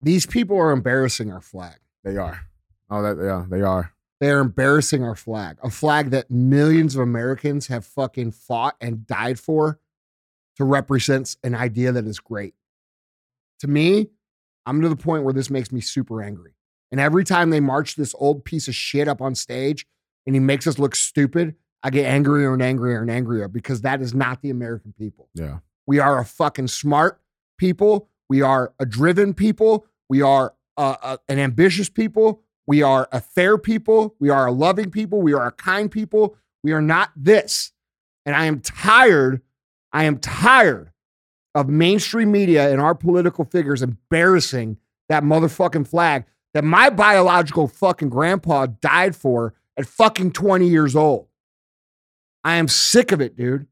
[0.01, 1.80] These people are embarrassing our flag.
[2.03, 2.41] They are.
[2.89, 3.93] Oh, that yeah, they are.
[4.19, 9.07] They are embarrassing our flag, a flag that millions of Americans have fucking fought and
[9.07, 9.79] died for
[10.57, 12.53] to represent an idea that is great.
[13.61, 14.09] To me,
[14.65, 16.53] I'm to the point where this makes me super angry.
[16.91, 19.87] And every time they march this old piece of shit up on stage
[20.27, 24.01] and he makes us look stupid, I get angrier and angrier and angrier because that
[24.01, 25.29] is not the American people.
[25.33, 25.59] Yeah.
[25.87, 27.19] We are a fucking smart
[27.57, 28.09] people.
[28.29, 29.87] We are a driven people.
[30.09, 32.41] We are uh, uh, an ambitious people.
[32.67, 34.15] We are a fair people.
[34.19, 35.21] We are a loving people.
[35.21, 36.37] We are a kind people.
[36.63, 37.71] We are not this.
[38.25, 39.41] And I am tired.
[39.91, 40.91] I am tired
[41.53, 44.77] of mainstream media and our political figures embarrassing
[45.09, 51.27] that motherfucking flag that my biological fucking grandpa died for at fucking 20 years old.
[52.43, 53.67] I am sick of it, dude.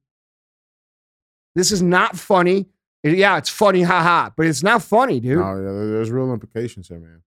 [1.55, 2.67] This is not funny.
[3.03, 5.37] Yeah, it's funny, haha, but it's not funny, dude.
[5.39, 7.23] No, yeah, there's real implications here, man.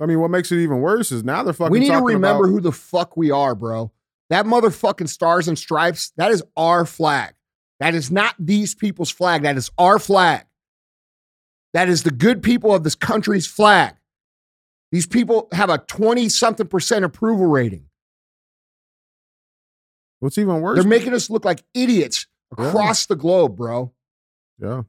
[0.00, 1.70] I mean, what makes it even worse is now they're fucking.
[1.72, 3.92] we need to remember about- who the fuck we are, bro.
[4.30, 7.34] That motherfucking stars and stripes, that is our flag.
[7.80, 9.42] That is not these people's flag.
[9.42, 10.46] That is our flag.
[11.74, 13.96] That is the good people of this country's flag.
[14.92, 17.86] These people have a 20 something percent approval rating.
[20.20, 20.76] What's even worse?
[20.78, 23.92] They're making us look like idiots across the globe, bro.
[24.60, 24.82] yeah.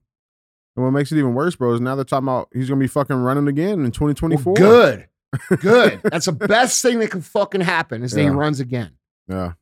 [0.77, 2.87] And what makes it even worse, bro, is now they're talking about he's gonna be
[2.87, 4.53] fucking running again in 2024.
[4.53, 5.07] Well, good.
[5.61, 6.01] Good.
[6.03, 8.91] That's the best thing that can fucking happen is that he runs again.
[9.29, 9.53] Yeah.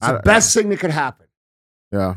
[0.00, 1.26] It's the I- best thing that could happen.
[1.92, 2.16] Yeah.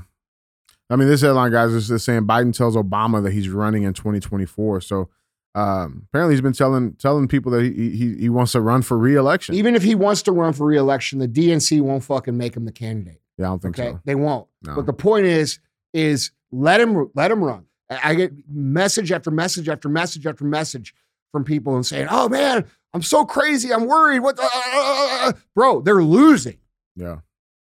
[0.89, 3.93] I mean, this headline, guys, is just saying Biden tells Obama that he's running in
[3.93, 4.82] 2024.
[4.82, 5.10] So
[5.54, 8.97] um, apparently, he's been telling telling people that he he, he wants to run for
[8.97, 9.54] reelection.
[9.56, 12.71] Even if he wants to run for reelection, the DNC won't fucking make him the
[12.71, 13.21] candidate.
[13.39, 14.02] Yeah, I don't think Okay, so.
[14.06, 14.47] they won't.
[14.62, 14.75] No.
[14.75, 15.60] But the point is,
[15.93, 17.65] is let him let him run.
[17.89, 20.93] I get message after message after message after message
[21.32, 23.73] from people and saying, "Oh man, I'm so crazy.
[23.73, 24.19] I'm worried.
[24.19, 25.82] What, the, uh, uh, uh, bro?
[25.82, 26.58] They're losing.
[26.95, 27.19] Yeah.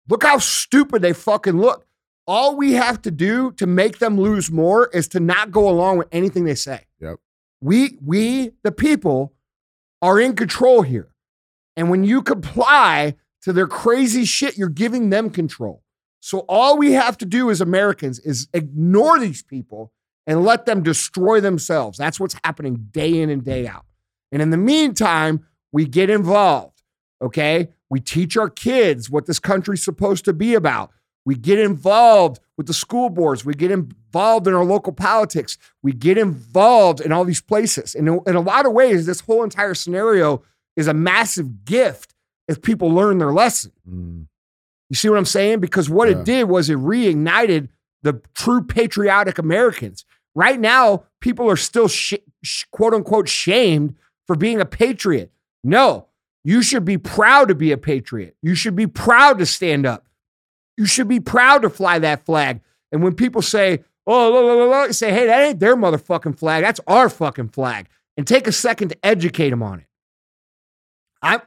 [0.09, 1.87] Look how stupid they fucking look.
[2.27, 5.99] All we have to do to make them lose more is to not go along
[5.99, 6.87] with anything they say.
[7.01, 7.17] Yep.
[7.61, 9.33] We, we, the people,
[10.01, 11.15] are in control here.
[11.77, 15.83] And when you comply to their crazy shit, you're giving them control.
[16.21, 19.93] So all we have to do as Americans is ignore these people
[20.27, 21.99] and let them destroy themselves.
[21.99, 23.85] That's what's happening day in and day out.
[24.31, 26.83] And in the meantime, we get involved.
[27.21, 27.71] Okay.
[27.91, 30.91] We teach our kids what this country's supposed to be about.
[31.25, 33.45] We get involved with the school boards.
[33.45, 35.59] We get involved in our local politics.
[35.83, 37.95] We get involved in all these places.
[37.95, 40.43] And in, a lot of ways, this whole entire scenario
[40.77, 42.12] is a massive gift
[42.53, 43.73] if people learn their lesson.
[43.89, 44.27] Mm,
[44.91, 45.61] You see what I'm saying?
[45.61, 46.19] Because what Yeah.
[46.19, 47.69] it did was it reignited
[48.03, 50.05] the true patriotic Americans.
[50.35, 53.95] Right now, people are still sh- sh- quote unquote shamed
[54.27, 55.33] for being a patriot.
[55.65, 56.09] No,
[56.45, 58.37] you should be proud to be a patriot.
[58.43, 60.07] You should be proud to stand up.
[60.77, 62.61] You should be proud to fly that flag.
[62.91, 65.77] And when people say, oh, la, la, la, la," you say, hey, that ain't their
[65.77, 66.65] motherfucking flag.
[66.65, 67.89] That's our fucking flag.
[68.17, 69.87] And take a second to educate them on it.
[71.23, 71.41] I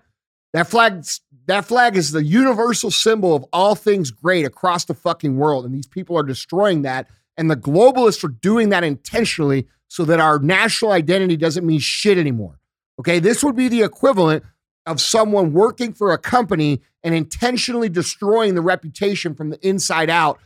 [0.56, 1.04] that flag
[1.48, 5.66] that flag is the universal symbol of all things great across the fucking world.
[5.66, 7.10] And these people are destroying that.
[7.36, 12.18] And the globalists are doing that intentionally so that our national identity doesn't mean shit
[12.18, 12.62] anymore.
[13.00, 13.20] Okay.
[13.20, 14.46] This would be the equivalent
[14.86, 20.40] of someone working for a company and intentionally destroying the reputation from the inside out.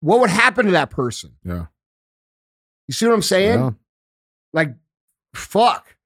[0.00, 1.36] What would happen to that person?
[1.44, 1.66] yeah.
[2.88, 3.58] You see what I'm saying?
[3.58, 3.70] Yeah.
[4.52, 4.74] Like,
[5.34, 5.96] fuck.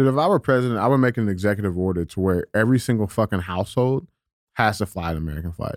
[0.00, 3.06] Dude, if I were president, I would make an executive order to where every single
[3.06, 4.06] fucking household
[4.54, 5.74] has to fly an American flag.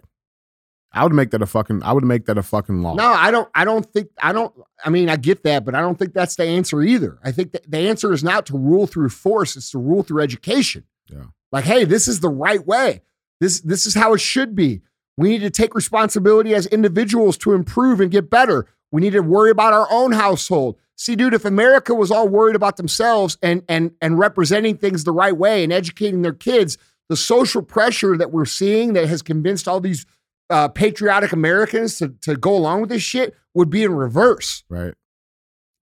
[0.93, 1.83] I would make that a fucking.
[1.83, 2.93] I would make that a fucking law.
[2.95, 3.49] No, I don't.
[3.53, 4.07] I don't think.
[4.21, 4.55] I don't.
[4.85, 7.19] I mean, I get that, but I don't think that's the answer either.
[7.21, 10.21] I think that the answer is not to rule through force; it's to rule through
[10.21, 10.85] education.
[11.09, 11.25] Yeah.
[11.51, 13.01] Like, hey, this is the right way.
[13.41, 14.83] This this is how it should be.
[15.17, 18.67] We need to take responsibility as individuals to improve and get better.
[18.89, 20.77] We need to worry about our own household.
[21.03, 25.11] See, dude, if America was all worried about themselves and and and representing things the
[25.11, 26.77] right way and educating their kids,
[27.09, 30.05] the social pressure that we're seeing that has convinced all these
[30.49, 34.63] uh, patriotic Americans to, to go along with this shit would be in reverse.
[34.69, 34.93] Right.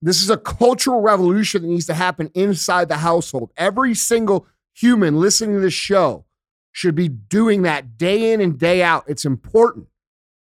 [0.01, 3.51] This is a cultural revolution that needs to happen inside the household.
[3.57, 6.25] Every single human listening to this show
[6.71, 9.03] should be doing that day in and day out.
[9.05, 9.85] It's important.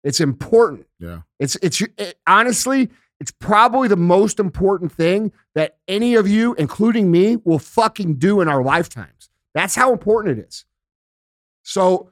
[0.04, 0.86] It's important.
[1.00, 1.22] Yeah.
[1.40, 2.88] It's it's it, honestly,
[3.20, 8.40] it's probably the most important thing that any of you, including me, will fucking do
[8.40, 9.28] in our lifetimes.
[9.54, 10.64] That's how important it is.
[11.62, 12.10] So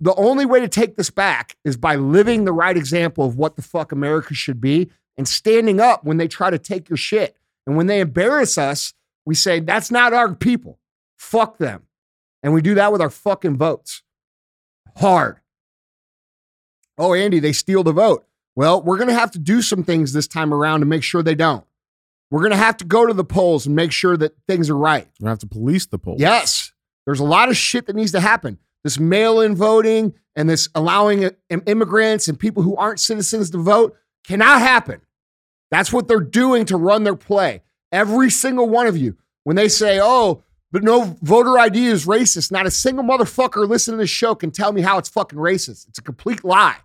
[0.00, 3.54] the only way to take this back is by living the right example of what
[3.54, 7.36] the fuck America should be and standing up when they try to take your shit.
[7.66, 10.80] And when they embarrass us, we say, that's not our people.
[11.16, 11.84] Fuck them.
[12.42, 14.02] And we do that with our fucking votes.
[14.96, 15.40] Hard.
[16.96, 18.27] Oh, Andy, they steal the vote.
[18.58, 21.22] Well, we're going to have to do some things this time around to make sure
[21.22, 21.64] they don't.
[22.28, 24.76] We're going to have to go to the polls and make sure that things are
[24.76, 25.06] right.
[25.20, 26.20] We're going to have to police the polls.
[26.20, 26.72] Yes,
[27.06, 28.58] there's a lot of shit that needs to happen.
[28.82, 31.30] This mail in voting and this allowing uh,
[31.66, 35.02] immigrants and people who aren't citizens to vote cannot happen.
[35.70, 37.62] That's what they're doing to run their play.
[37.92, 40.42] Every single one of you, when they say, oh,
[40.72, 44.50] but no voter ID is racist, not a single motherfucker listening to this show can
[44.50, 45.86] tell me how it's fucking racist.
[45.86, 46.78] It's a complete lie.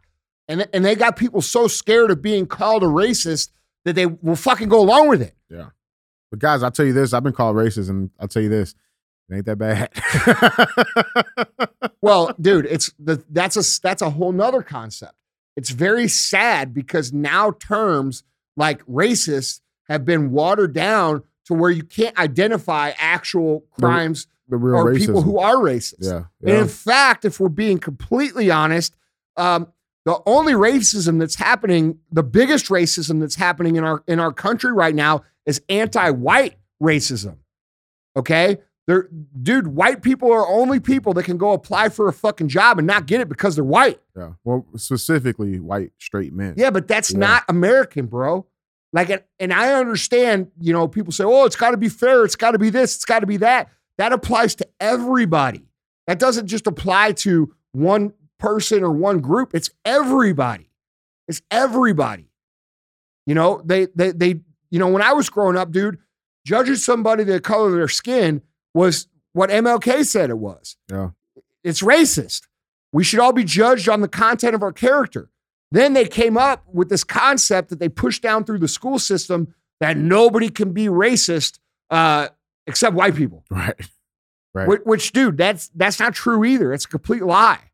[0.48, 3.50] And, and they got people so scared of being called a racist
[3.86, 5.36] that they will fucking go along with it.
[5.50, 5.70] Yeah.
[6.30, 7.14] But guys, I'll tell you this.
[7.14, 8.76] I've been called racist, and I'll tell you this.
[9.30, 9.90] It ain't that bad.
[12.04, 15.14] Well, dude, it's the that's a that's a whole nother concept.
[15.56, 18.24] It's very sad because now terms
[18.58, 24.76] like racist have been watered down to where you can't identify actual crimes the real
[24.76, 24.98] or racism.
[25.00, 25.94] people who are racist.
[26.02, 26.24] Yeah.
[26.42, 28.98] And in fact, if we're being completely honest,
[29.38, 29.72] um,
[30.06, 34.72] the only racism that's happening, the biggest racism that's happening in our in our country
[34.74, 37.38] right now is anti-white racism.
[38.16, 38.58] Okay?
[38.86, 39.08] They're,
[39.42, 42.86] dude, white people are only people that can go apply for a fucking job and
[42.86, 44.00] not get it because they're white.
[44.16, 44.34] yeah.
[44.44, 46.56] Well, specifically white straight men.
[46.58, 47.20] Yeah, but that's Yeah.
[47.20, 48.46] not American, bro.
[48.92, 52.26] Like, and- and I understand, you know, people say, oh, it's got to be fair.
[52.26, 52.96] It's got to be this.
[52.96, 53.70] It's got to be that.
[53.98, 55.66] That applies to everybody.
[56.08, 58.12] That doesn't just apply to one
[58.44, 59.56] person or one group.
[59.56, 60.70] It's everybody.
[61.30, 62.30] It's everybody.
[63.26, 65.98] You know, they, they, they, you know, when I was growing up, dude,
[66.46, 68.42] judging somebody the color of their skin
[68.74, 70.76] was what MLK said it was.
[70.92, 71.12] Yeah.
[71.64, 72.42] It's racist.
[72.92, 75.30] We should all be judged on the content of our character.
[75.72, 79.56] Then they came up with this concept that they pushed down through the school system
[79.80, 82.28] that nobody can be racist uh,
[82.68, 83.46] except white people.
[83.50, 83.76] Right.
[84.56, 84.68] Right.
[84.68, 86.74] Which, which, dude, that's that's not true either.
[86.74, 87.72] It's a complete lie.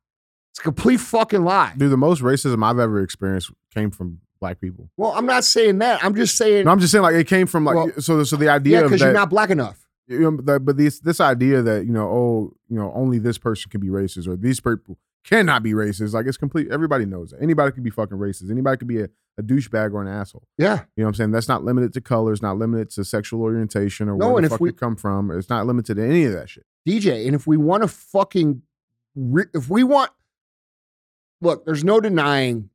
[0.59, 1.73] It's a complete fucking lie.
[1.77, 4.89] Dude, the most racism I've ever experienced came from black people.
[4.97, 6.03] Well, I'm not saying that.
[6.03, 8.35] I'm just saying, No, I'm just saying like it came from like Well, so so
[8.35, 9.85] the idea of because you're not black enough.
[10.07, 13.37] you know, the, but this this idea that you know oh you know only this
[13.37, 17.31] person can be racist or these people cannot be racist like it's complete everybody knows
[17.31, 20.43] that anybody can be fucking racist anybody could be a, a douchebag or an asshole
[20.57, 20.73] Yeah.
[20.95, 23.41] you know what I'm saying that's not limited to color it's not limited to sexual
[23.43, 26.03] orientation or No, where the if fuck we- you come from it's not limited to
[26.03, 27.25] any of that shit DJ.
[27.27, 28.61] And if we want to fucking,
[29.15, 30.09] re- if we want,
[31.41, 32.69] look, there's no denying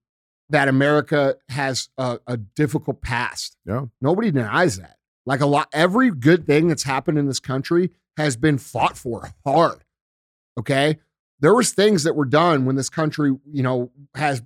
[0.51, 3.57] that America has a, a difficult past.
[3.67, 3.87] Yeah.
[4.01, 4.99] Nobody denies that.
[5.27, 9.33] Like a lot, every good thing that's happened in this country has been fought for
[9.45, 9.85] hard.
[10.59, 10.99] Okay.
[11.41, 14.43] There was things that were done when this country, you know, has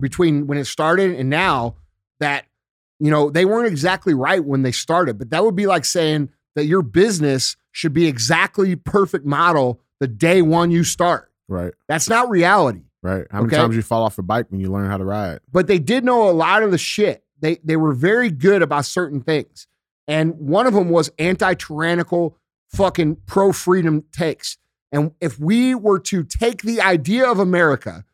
[0.00, 1.76] between when it started and now
[2.20, 2.46] that,
[2.98, 6.30] you know, they weren't exactly right when they started, but that would be like saying
[6.54, 11.30] that your business should be exactly perfect model the day one you start.
[11.48, 11.74] Right.
[11.88, 12.82] That's not reality.
[13.02, 13.26] Right.
[13.30, 13.56] How many Okay.
[13.56, 15.40] times you fall off a bike when you learn how to ride?
[15.50, 17.24] but they did know a lot of the shit.
[17.40, 19.66] They they were very good about certain things.
[20.08, 22.36] And one of them was anti-tyrannical
[22.68, 24.56] fucking pro-freedom takes.
[24.90, 28.04] And if we were to take the idea of America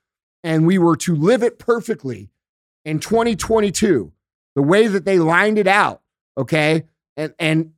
[0.45, 2.31] and we were to live it perfectly
[2.85, 4.13] in 2022,
[4.55, 6.03] the way that they lined it out,
[6.37, 6.85] okay?
[7.17, 7.73] And and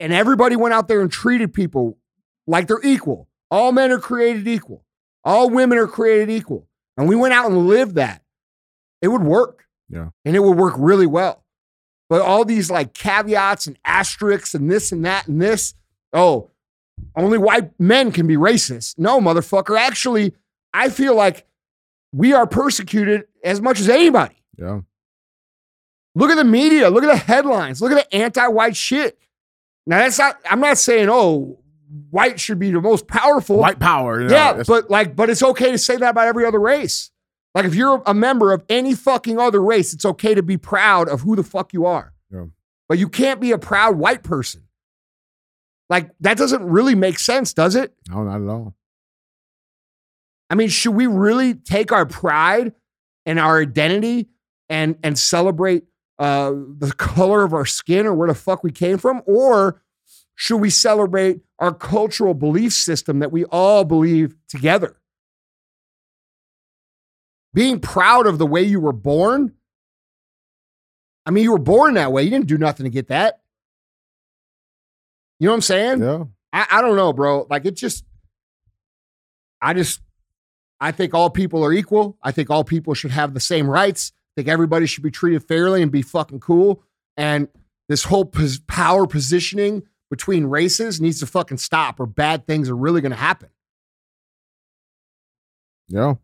[0.00, 1.98] and everybody went out there and treated people
[2.46, 3.28] like they're equal.
[3.50, 4.84] All men are created equal.
[5.24, 6.66] All women are created equal.
[6.96, 8.22] And we went out and lived that
[9.00, 9.66] it would work.
[9.88, 10.08] Yeah.
[10.24, 11.44] And it would work really well.
[12.08, 15.74] But all these like caveats and asterisks and this and that and this,
[16.12, 16.50] oh,
[17.16, 18.98] only white men can be racist.
[18.98, 19.78] No, motherfucker.
[19.78, 20.34] Actually,
[20.74, 21.46] I feel like
[22.12, 24.36] we are persecuted as much as anybody.
[24.58, 24.80] Yeah.
[26.14, 26.90] Look at the media.
[26.90, 27.80] Look at the headlines.
[27.80, 29.18] Look at the anti-white shit.
[29.86, 30.38] Now that's not.
[30.48, 31.58] I'm not saying oh,
[32.10, 33.58] white should be the most powerful.
[33.58, 34.20] White power.
[34.20, 37.10] you know, yeah, but like, but it's okay to say that about every other race.
[37.54, 41.08] Like, if you're a member of any fucking other race, it's okay to be proud
[41.08, 42.14] of who the fuck you are.
[42.30, 42.46] Yeah.
[42.88, 44.62] But you can't be a proud white person.
[45.90, 47.92] Like, that doesn't really make sense, does it?
[48.08, 48.74] no, not at all.
[50.48, 52.72] I mean, should we really take our pride
[53.26, 54.28] and our identity
[54.68, 55.84] and and celebrate
[56.18, 59.81] uh, the color of our skin or where the fuck we came from, or
[60.34, 64.96] should we celebrate our cultural belief system that we all believe together?
[67.54, 69.54] Being proud of the way you were born.
[71.26, 72.22] I mean, you were born that way.
[72.22, 73.40] You didn't do nothing to get that.
[75.38, 76.00] You know what I'm saying?
[76.02, 76.24] Yeah.
[76.52, 77.46] I, I don't know, bro.
[77.50, 78.04] Like it just,
[79.60, 80.00] I just,
[80.80, 82.18] I think all people are equal.
[82.22, 84.12] I think all people should have the same rights.
[84.14, 86.82] I think everybody should be treated fairly and be fucking cool.
[87.16, 87.48] And
[87.88, 92.76] this whole pos- power positioning between races needs to fucking stop, or bad things are
[92.76, 93.48] really going to happen.
[95.88, 96.16] Yeah.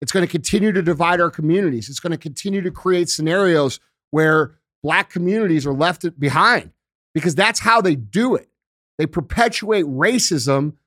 [0.00, 1.90] It's going to continue to divide our communities.
[1.90, 3.80] It's going to continue to create scenarios
[4.12, 6.70] where black communities are left behind
[7.12, 8.48] because that's how they do it.
[8.96, 10.78] They perpetuate racism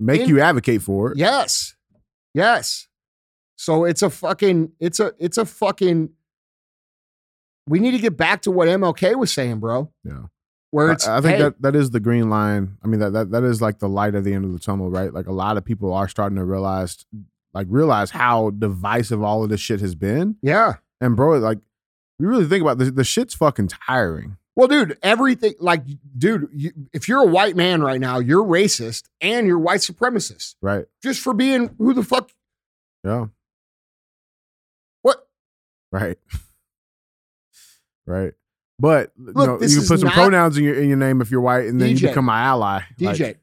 [0.00, 1.18] Make In- you advocate for it.
[1.18, 1.76] Yes.
[2.34, 2.88] Yes.
[3.56, 6.10] So it's a fucking, it's a, it's a fucking,
[7.68, 9.92] we need to get back to what MLK was saying, bro.
[10.02, 10.24] Yeah.
[10.76, 12.76] Where I- I, think hey, that that is the green line.
[12.84, 14.90] I mean that, that that is like the light at the end of the tunnel,
[14.90, 15.12] right?
[15.12, 17.04] Like a lot of people are starting to realize
[17.54, 20.36] like realize how divisive all of this shit has been.
[20.42, 20.74] yeah.
[21.00, 21.58] And bro, like
[22.18, 24.36] you really think about this, the shit's fucking tiring.
[24.54, 25.82] Well, dude, everything, like,
[26.16, 30.54] dude, you, if you're a white man right now, you're racist and you're white supremacist
[30.62, 30.86] Right.
[31.02, 32.30] just for being who the fuck,
[33.04, 33.26] Yeah.
[35.02, 35.28] what?
[35.92, 36.16] Right.
[38.06, 38.32] right.
[38.78, 41.20] But you Look, know, this you can put some pronouns in your in your name
[41.22, 42.00] if you're white, and then DJ.
[42.02, 42.82] you become my ally.
[42.98, 43.40] DJ, Like,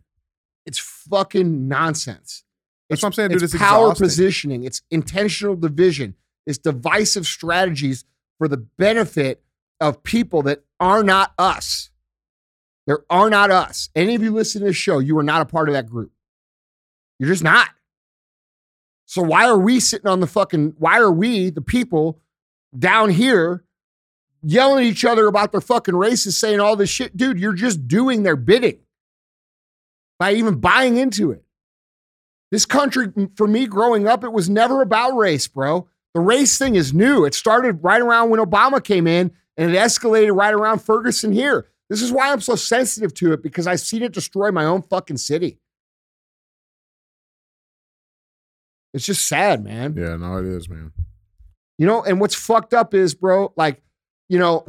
[0.65, 2.43] it's fucking nonsense.
[2.89, 3.41] That's what I'm saying, dude.
[3.41, 4.05] It's It's power exhausting.
[4.05, 4.63] positioning.
[4.63, 6.15] It's intentional division.
[6.45, 8.05] It's divisive strategies
[8.37, 9.41] for the benefit
[9.79, 11.89] of people that are not us.
[12.85, 13.89] There are not us.
[13.95, 16.11] Any of you listen to this show, you are not a part of that group.
[17.17, 17.69] You're just not.
[19.05, 20.75] So why are we sitting on the fucking?
[20.77, 22.19] Why are we the people
[22.77, 23.63] down here
[24.43, 27.39] yelling at each other about their fucking races, saying all this shit, dude?
[27.39, 28.79] You're just doing their bidding
[30.19, 31.43] by even buying into it.
[32.51, 35.87] This country, for me growing up, it was never about race, bro.
[36.13, 37.25] The race thing is new.
[37.25, 41.67] It started right around when Obama came in and it escalated right around Ferguson here.
[41.89, 44.81] This is why I'm so sensitive to it because I've seen it destroy my own
[44.83, 45.59] fucking city.
[48.93, 49.95] It's just sad, man.
[49.97, 50.91] Yeah, no, it is, man.
[51.79, 53.82] You know, and what's fucked up is, bro, like,
[54.29, 54.65] you know,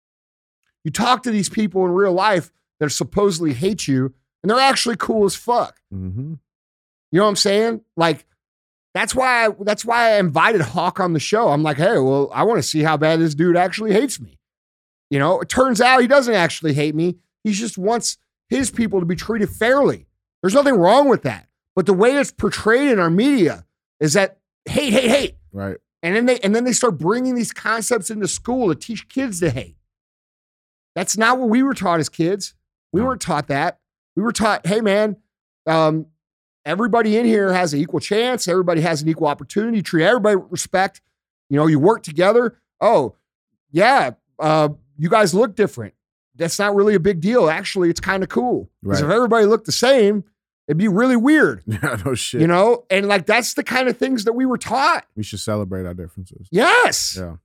[0.84, 4.96] you talk to these people in real life that supposedly hate you, and they're actually
[4.96, 5.80] cool as fuck.
[5.92, 6.34] Mm-hmm.
[7.12, 7.80] You know what I'm saying?
[7.96, 8.26] Like,
[8.94, 11.48] that's why I, that's why I invited Hawk on the show.
[11.48, 14.38] I'm like, hey, well, I want to see how bad this dude actually hates me.
[15.10, 17.16] You know, it turns out he doesn't actually hate me.
[17.44, 18.18] He just wants
[18.48, 20.06] his people to be treated fairly.
[20.42, 21.46] There's nothing wrong with that.
[21.74, 23.66] But the way it's portrayed in our media
[24.00, 25.36] is that hate, hate, hate.
[25.52, 25.76] Right.
[26.06, 29.40] And then they and then they start bringing these concepts into school to teach kids
[29.40, 29.76] to hate.
[30.94, 32.54] That's not what we were taught as kids.
[32.92, 33.08] We No.
[33.08, 33.80] weren't taught that.
[34.14, 35.16] We were taught, hey man,
[35.66, 36.06] um,
[36.64, 38.46] everybody in here has an equal chance.
[38.46, 39.82] Everybody has an equal opportunity.
[39.82, 41.00] Treat everybody with respect.
[41.50, 42.56] You know, you work together.
[42.80, 43.16] Oh,
[43.72, 45.94] yeah, uh, you guys look different.
[46.36, 47.48] That's not really a big deal.
[47.50, 48.70] Actually, it's kind of cool.
[48.82, 49.08] Because Right.
[49.10, 50.24] if everybody looked the same,
[50.68, 51.62] it'd be really weird.
[51.66, 52.40] Yeah, no shit.
[52.40, 55.06] You know, and like that's the kind of things that we were taught.
[55.16, 56.48] we should celebrate our differences.
[56.50, 57.16] Yes.
[57.18, 57.36] Yeah.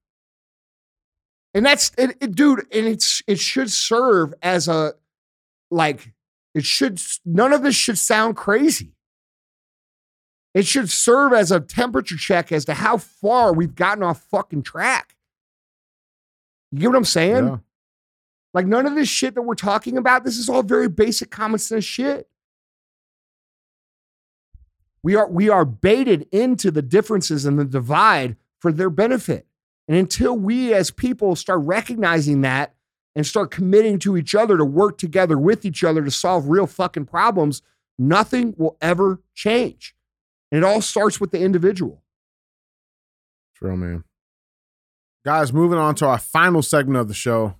[1.53, 4.93] And that's it, it- dude, and it's it should serve as a
[5.69, 6.13] like
[6.55, 8.93] it should none of this should sound crazy.
[10.53, 14.63] It should serve as a temperature check as to how far we've gotten off fucking
[14.63, 15.15] track.
[16.71, 17.47] You get what I'm saying?
[17.47, 17.57] Yeah.
[18.53, 21.57] Like none of this shit that we're talking about, this is all very basic common
[21.59, 22.27] sense shit.
[25.03, 29.47] We are we are baited into the differences and the divide for their benefit.
[29.87, 32.75] And until we as people start recognizing that
[33.15, 36.67] and start committing to each other to work together with each other to solve real
[36.67, 37.61] fucking problems,
[37.97, 39.95] nothing will ever change.
[40.51, 42.03] And it all starts with the individual.
[43.55, 44.03] True, man.
[45.25, 47.55] Guys, moving on to our final segment of the show,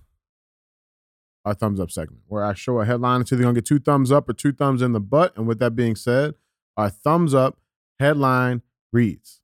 [1.44, 3.20] our thumbs up segment, where I show a headline.
[3.20, 5.36] It's either gonna get two thumbs up or two thumbs in the butt.
[5.36, 6.34] And with that being said,
[6.76, 7.58] our thumbs up
[8.00, 8.62] headline
[8.92, 9.40] reads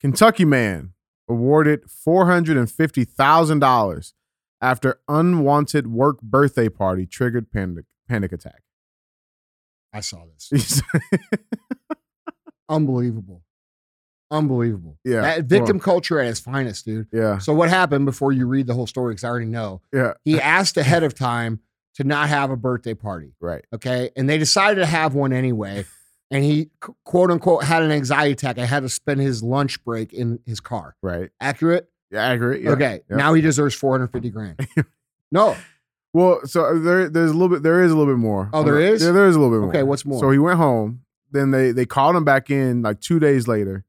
[0.00, 0.92] Kentucky man
[1.28, 4.12] awarded $450,000
[4.60, 8.62] after unwanted work birthday party triggered panic, panic attack.
[9.92, 10.82] I saw this.
[12.68, 13.42] Unbelievable.
[14.30, 14.98] Unbelievable.
[15.04, 17.06] Yeah, That victim culture at its finest, dude.
[17.12, 19.82] yeah, So what happened before you read the whole story, because I already know.
[19.92, 21.60] yeah, He asked ahead of time
[21.94, 23.34] to not have a birthday party.
[23.40, 23.64] right.
[23.72, 24.10] Okay.
[24.16, 25.86] And they decided to have one anyway.
[26.30, 26.70] And he
[27.04, 28.58] quote unquote had an anxiety attack.
[28.58, 30.96] I had to spend his lunch break in his car.
[31.02, 31.30] Right.
[31.40, 31.88] Accurate?
[32.10, 32.62] Yeah, accurate.
[32.62, 32.70] Yeah.
[32.70, 33.00] Okay.
[33.08, 34.68] Now he deserves 450 grand.
[35.32, 35.56] no.
[36.12, 37.62] Well, so uh, there, there's a little bit.
[37.62, 38.48] There is a little bit more.
[38.52, 39.04] Oh, there is?
[39.04, 39.68] Yeah, there is a little bit more.
[39.68, 40.18] Okay, what's more?
[40.18, 41.02] So he went home.
[41.30, 43.84] Then they they called him back in like two days later,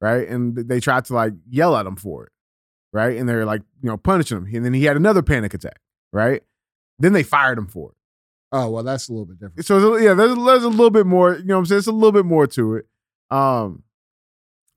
[0.00, 0.26] right?
[0.26, 2.32] And they tried to like yell at him for it,
[2.92, 3.18] right?
[3.18, 4.54] And they're like, you know, punishing him.
[4.54, 5.80] And then he had another panic attack,
[6.12, 6.42] right?
[6.98, 7.95] Then they fired him for it.
[8.52, 9.66] Oh, well, that's a little bit different.
[9.66, 11.36] So yeah, there's there's a little bit more.
[11.36, 12.86] You know, what I'm saying it's a little bit more to it.
[13.30, 13.82] Um,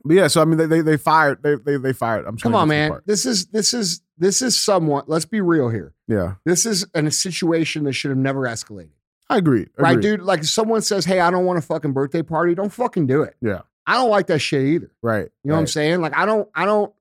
[0.03, 2.25] but yeah, so I mean, they they, they fired they they they fired.
[2.25, 2.89] I'm Come on, get to the man.
[2.91, 3.07] part.
[3.07, 5.93] This is this is this is somewhat, let's be real here.
[6.07, 8.89] Yeah, This is in a situation that should have never escalated.
[9.29, 9.67] I agree.
[9.77, 10.01] Right, Agreed.
[10.01, 10.21] dude?
[10.23, 13.21] Like if someone says, Hey, I don't want a fucking birthday party, don't fucking do
[13.21, 13.35] it.
[13.41, 13.61] Yeah.
[13.85, 14.91] I don't like that shit either.
[15.01, 15.29] Right.
[15.43, 16.01] You know what I'm saying?
[16.01, 16.91] Like I don't, I don't,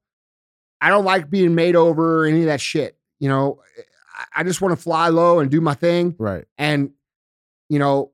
[0.80, 2.96] I don't like being made over or any of that shit.
[3.18, 3.62] You know,
[4.36, 6.14] I- just want to fly low and do my thing.
[6.18, 6.44] Right.
[6.58, 6.90] And,
[7.68, 8.12] you know,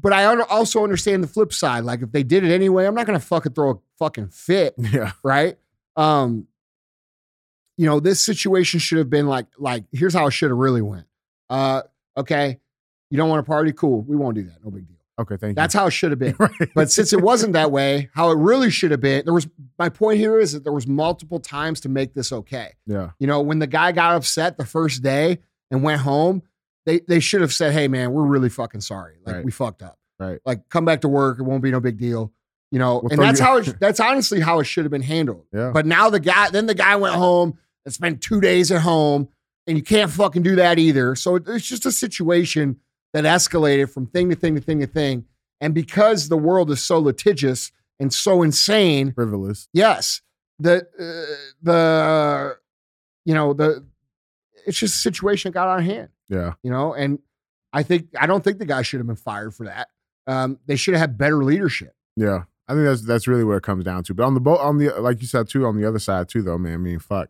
[0.00, 1.84] but I also understand the flip side.
[1.84, 5.12] Like if they did it anyway, I'm not gonna fucking throw a fucking fit, Yeah.
[5.22, 5.58] right?
[5.96, 6.46] Um,
[7.76, 10.82] you know, this situation should have been like, like here's how it should have really
[10.82, 11.06] went.
[11.48, 11.82] Uh,
[12.16, 12.60] okay,
[13.10, 14.02] you don't want to party, cool.
[14.02, 14.64] We won't do that.
[14.64, 14.96] No big deal.
[15.20, 15.36] Okay.
[15.36, 15.54] Thank you.
[15.54, 16.34] That's how it should have been.
[16.38, 16.50] right.
[16.74, 19.46] But since it wasn't that way, how it really should have been, there was
[19.78, 22.74] my point here is that there was multiple times to make this okay.
[22.86, 23.10] yeah.
[23.18, 25.38] You know, when the guy got upset the first day
[25.70, 26.42] and went home,
[26.86, 29.18] they they should have said, "Hey, man, we're really fucking sorry.
[29.24, 29.44] Like Right.
[29.44, 29.98] we fucked up.
[30.18, 30.40] Right.
[30.46, 31.38] Like come back to work.
[31.38, 32.32] It won't be no big deal."
[32.72, 35.02] You know, We'll and that's you- how it, that's honestly how it should have been
[35.02, 35.44] handled.
[35.52, 35.70] Yeah.
[35.72, 39.28] But now the guy, then the guy went home and spent two days at home,
[39.66, 41.14] and you can't fucking do that either.
[41.16, 42.76] So it- it's just a situation
[43.12, 45.24] that escalated from thing to thing to thing to thing.
[45.60, 49.68] And because the world is so litigious and so insane, Frivolous.
[49.72, 50.22] yes,
[50.58, 52.56] the uh, the
[53.24, 53.84] you know the
[54.66, 56.08] it's just a situation that got out of hand.
[56.28, 56.54] Yeah.
[56.62, 57.18] You know, and
[57.72, 59.88] I think I don't think the guy should have been fired for that.
[60.26, 61.94] Um, they should have had better leadership.
[62.16, 62.44] Yeah.
[62.68, 64.14] I think that's that's really what it comes down to.
[64.14, 66.42] But on the boat, on the like you said too, on the other side too,
[66.42, 66.74] though, man.
[66.74, 67.28] I mean, fuck,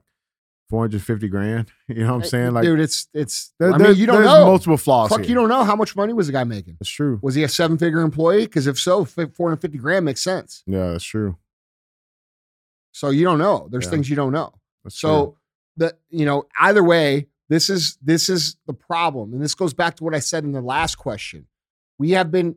[0.71, 1.71] four hundred fifty grand.
[1.89, 2.53] You know what I'm uh, saying?
[2.53, 3.53] Like, dude, it's it's.
[3.59, 4.47] there- I mean, you don't there's know.
[4.47, 5.11] multiple flaws.
[5.11, 5.29] Fuck, here.
[5.31, 6.77] you don't know how much money was the guy making.
[6.81, 7.19] That's true.
[7.23, 8.45] Was he a seven figure employee?
[8.47, 10.63] Because if so, four hundred fifty grand makes sense.
[10.67, 11.37] Yeah, that's true.
[12.93, 13.69] So you don't know.
[13.71, 13.91] There's Yeah.
[13.91, 14.55] things you don't know.
[14.85, 15.37] That's So
[15.77, 19.97] the you know either way, this is this is the problem, and this goes back
[19.97, 21.47] to what I said in the last question.
[21.99, 22.57] We have been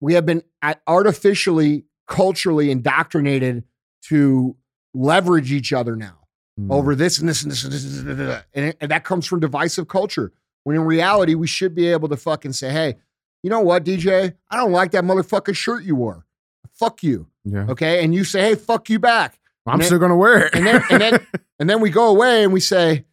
[0.00, 3.64] we have been at- artificially, culturally indoctrinated
[4.08, 4.56] to
[4.94, 6.18] leverage each other now.
[6.60, 6.70] Mm.
[6.70, 9.26] over this and this and this and this, and, this, and, it- and that comes
[9.26, 10.32] from divisive culture.
[10.64, 12.96] When in reality, we should be able to fucking say, "Hey,
[13.42, 14.34] you know what, DJ?
[14.50, 16.26] I don't like that motherfucking shirt you wore.
[16.74, 17.66] Fuck you." Yeah.
[17.70, 20.54] Okay, and you say, "Hey, fuck you back." I'm then- still gonna wear it.
[20.54, 21.26] and then and then
[21.58, 23.06] and then we go away and we say,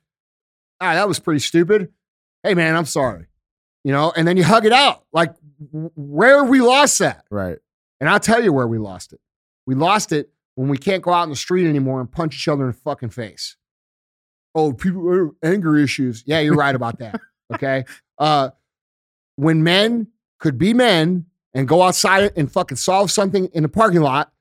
[0.82, 1.94] "Ah, that was pretty stupid."
[2.44, 3.28] Hey, man, I'm sorry.
[3.86, 5.06] You know, and then you hug it out.
[5.14, 5.34] Like,
[5.72, 7.24] where we lost that?
[7.32, 7.58] right.
[8.02, 9.22] And I'll tell you where we lost it.
[9.66, 10.30] We lost it
[10.60, 12.78] when we can't go out in the street anymore and punch each other in the
[12.78, 13.56] fucking face.
[14.54, 16.22] Oh, people have anger issues.
[16.26, 17.20] Yeah, you're right about that.
[17.52, 17.84] Okay.
[18.20, 18.52] Uh,
[19.36, 20.06] when men
[20.40, 24.32] could be men and go outside and fucking solve something in the parking lot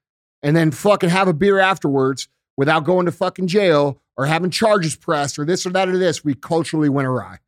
[0.43, 4.95] and then fucking have a beer afterwards, without going to fucking jail or having charges
[4.95, 7.39] pressed or this or that or this, we culturally went awry.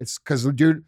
[0.00, 0.86] It's because the dude,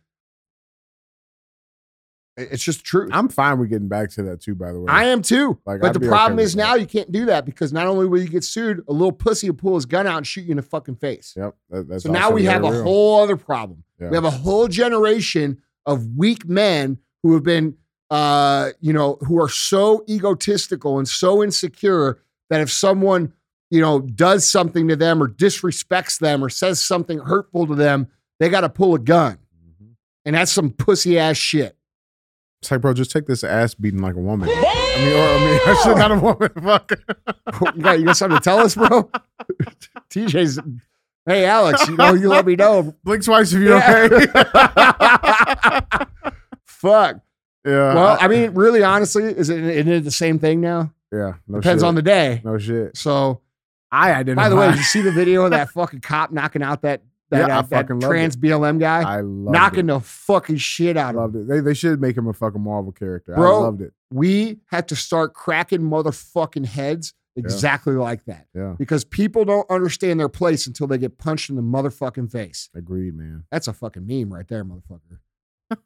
[2.36, 3.08] it's just true.
[3.12, 4.54] I'm fine with getting back to that too.
[4.54, 5.58] By the way, I am too.
[5.66, 6.80] Like, but I'd the problem okay is now that.
[6.80, 9.56] you can't do that because not only will you get sued, a little pussy will
[9.56, 11.34] pull his gun out and shoot you in the fucking face.
[11.36, 11.54] Yep.
[11.70, 13.84] that- that's so now we have a whole other problem.
[14.00, 14.08] Yeah.
[14.10, 17.76] We have a whole generation of weak men who have been,
[18.10, 22.18] uh, you know, who are so egotistical and so insecure
[22.50, 23.32] that if someone,
[23.70, 28.08] you know, does something to them or disrespects them or says something hurtful to them,
[28.40, 29.38] they got to pull a gun.
[29.82, 29.88] Mhm.
[30.24, 31.76] And that's some pussy ass shit.
[32.62, 34.48] It's like, bro, just take this ass beating like a woman.
[34.48, 36.48] I mean, or I mean, I should not a woman.
[36.62, 36.92] Fuck.
[37.76, 39.10] you, got, you got something to tell us, bro?
[40.10, 40.60] TJ's,
[41.26, 42.94] hey, Alex, you know, you let me know.
[43.02, 44.08] Blink twice if you're Yeah.
[44.12, 44.26] okay.
[46.64, 47.16] Fuck.
[47.66, 47.94] yeah.
[47.94, 50.92] Well, I mean, really, honestly, is it, isn't it the same thing now?
[51.12, 51.34] yeah.
[51.46, 51.88] No Depends shit.
[51.88, 52.40] on the day.
[52.44, 52.96] no shit.
[52.96, 53.40] So,
[53.90, 54.44] I identify.
[54.44, 57.02] by the way, did you see the video of that fucking cop knocking out that
[57.32, 59.02] that, Yeah, I uh, that trans BLM guy?
[59.02, 59.92] I loved knocking it.
[59.92, 61.42] the fucking shit out of him.
[61.42, 61.48] it.
[61.48, 63.34] They they should make him a fucking Marvel character.
[63.34, 63.50] Bro.
[63.60, 63.92] I loved it.
[64.12, 68.74] We had to start cracking motherfucking heads exactly like that Yeah.
[68.78, 72.68] because people don't understand their place until they get punched in the motherfucking face.
[72.74, 73.44] Agreed, man.
[73.50, 75.18] That's a fucking meme right there, motherfucker.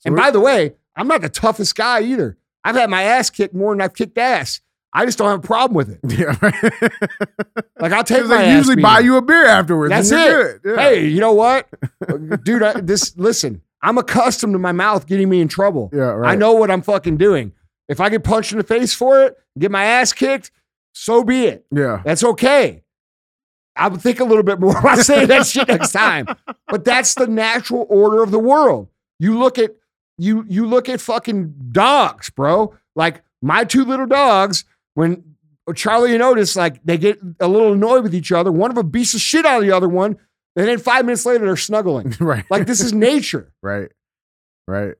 [0.00, 2.36] So and by the way, I'm not the toughest guy either.
[2.64, 4.60] I've had my ass kicked more than I've kicked ass.
[4.92, 6.00] I just don't have a problem with it.
[6.18, 6.92] Yeah, right.
[7.80, 8.82] Like I'll take they usually beating.
[8.82, 9.90] buy you a beer afterwards.
[9.90, 10.60] That's it.
[10.64, 10.76] Yeah.
[10.76, 11.66] Hey, you know what,
[12.44, 12.62] dude?
[12.62, 13.62] I, this listen.
[13.82, 15.88] I'm accustomed to my mouth getting me in trouble.
[15.94, 16.32] Yeah, right.
[16.32, 17.52] I know what I'm fucking doing.
[17.88, 20.50] If I get punched in the face for it, get my ass kicked,
[20.92, 21.64] so be it.
[21.70, 22.02] Yeah.
[22.04, 22.82] That's okay.
[23.74, 26.26] I would think a little bit more about saying that shit next time.
[26.68, 28.88] But that's the natural order of the world.
[29.18, 29.74] You look at
[30.18, 32.74] you you look at fucking dogs, bro.
[32.94, 34.64] Like my two little dogs,
[34.94, 35.36] when
[35.74, 38.50] Charlie and Otis, like they get a little annoyed with each other.
[38.50, 40.18] One of them beats the shit out of the other one,
[40.56, 42.14] and then five minutes later they're snuggling.
[42.20, 42.44] right.
[42.50, 43.52] Like this is nature.
[43.62, 43.90] right.
[44.66, 44.94] Right.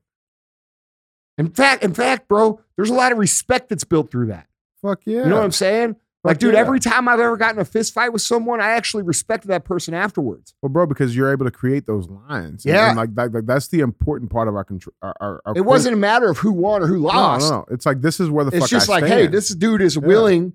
[1.38, 4.46] In fact, in fact, bro, there's a lot of respect that's built through that.
[4.82, 5.22] Fuck yeah.
[5.22, 5.96] You know what I'm saying?
[6.22, 6.60] Like, dude, yeah.
[6.60, 9.94] every time I've ever gotten a fist fight with someone, I actually respected that person
[9.94, 10.54] afterwards.
[10.60, 12.66] Well, bro, because you're able to create those lines.
[12.66, 12.88] And- Yeah.
[12.88, 14.92] and like, like, like that's the important part of our control.
[15.00, 17.48] Our, our, our It wasn't a matter of who won or who lost.
[17.50, 17.64] no, no.
[17.70, 19.20] It's like this is where the It's just I like, stand.
[19.20, 20.02] hey, this dude is Yeah.
[20.06, 20.52] willing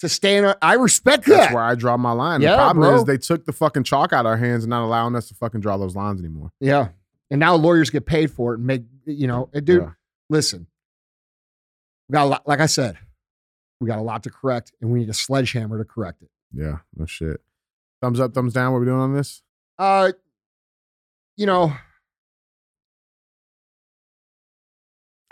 [0.00, 0.46] to stand.
[0.46, 2.40] on- I respect That's where I draw my line.
[2.40, 2.96] Yeah, the problem bro.
[2.96, 5.34] is they took the fucking chalk out of our hands and not allowing us to
[5.36, 6.50] fucking draw those lines anymore.
[6.58, 6.88] Yeah.
[7.30, 9.90] And now lawyers get paid for it and make, you know, dude, Yeah.
[10.28, 10.66] listen,
[12.08, 12.98] we got a lot, like I said,
[13.80, 16.30] we got a lot to correct and we need a sledgehammer to correct it.
[16.52, 17.40] Yeah, no shit.
[18.00, 18.72] Thumbs up, thumbs down.
[18.72, 19.42] What we doing on this?
[19.78, 20.12] Uh,
[21.36, 21.72] you know,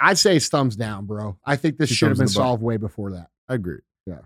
[0.00, 1.38] I'd say it's thumbs down, bro.
[1.46, 2.42] I think this Two should have been in the butt.
[2.44, 3.28] solved way before that.
[3.48, 3.78] I agree.
[4.06, 4.18] Yeah.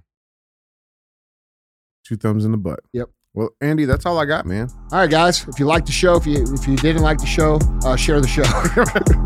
[2.04, 2.80] Two thumbs in the butt.
[2.92, 3.10] Yep.
[3.34, 4.70] Well, Andy, that's all I got, man.
[4.90, 5.46] All right, guys.
[5.46, 8.20] If you like the show, if you if you didn't like the show, uh, share
[8.22, 8.44] the show.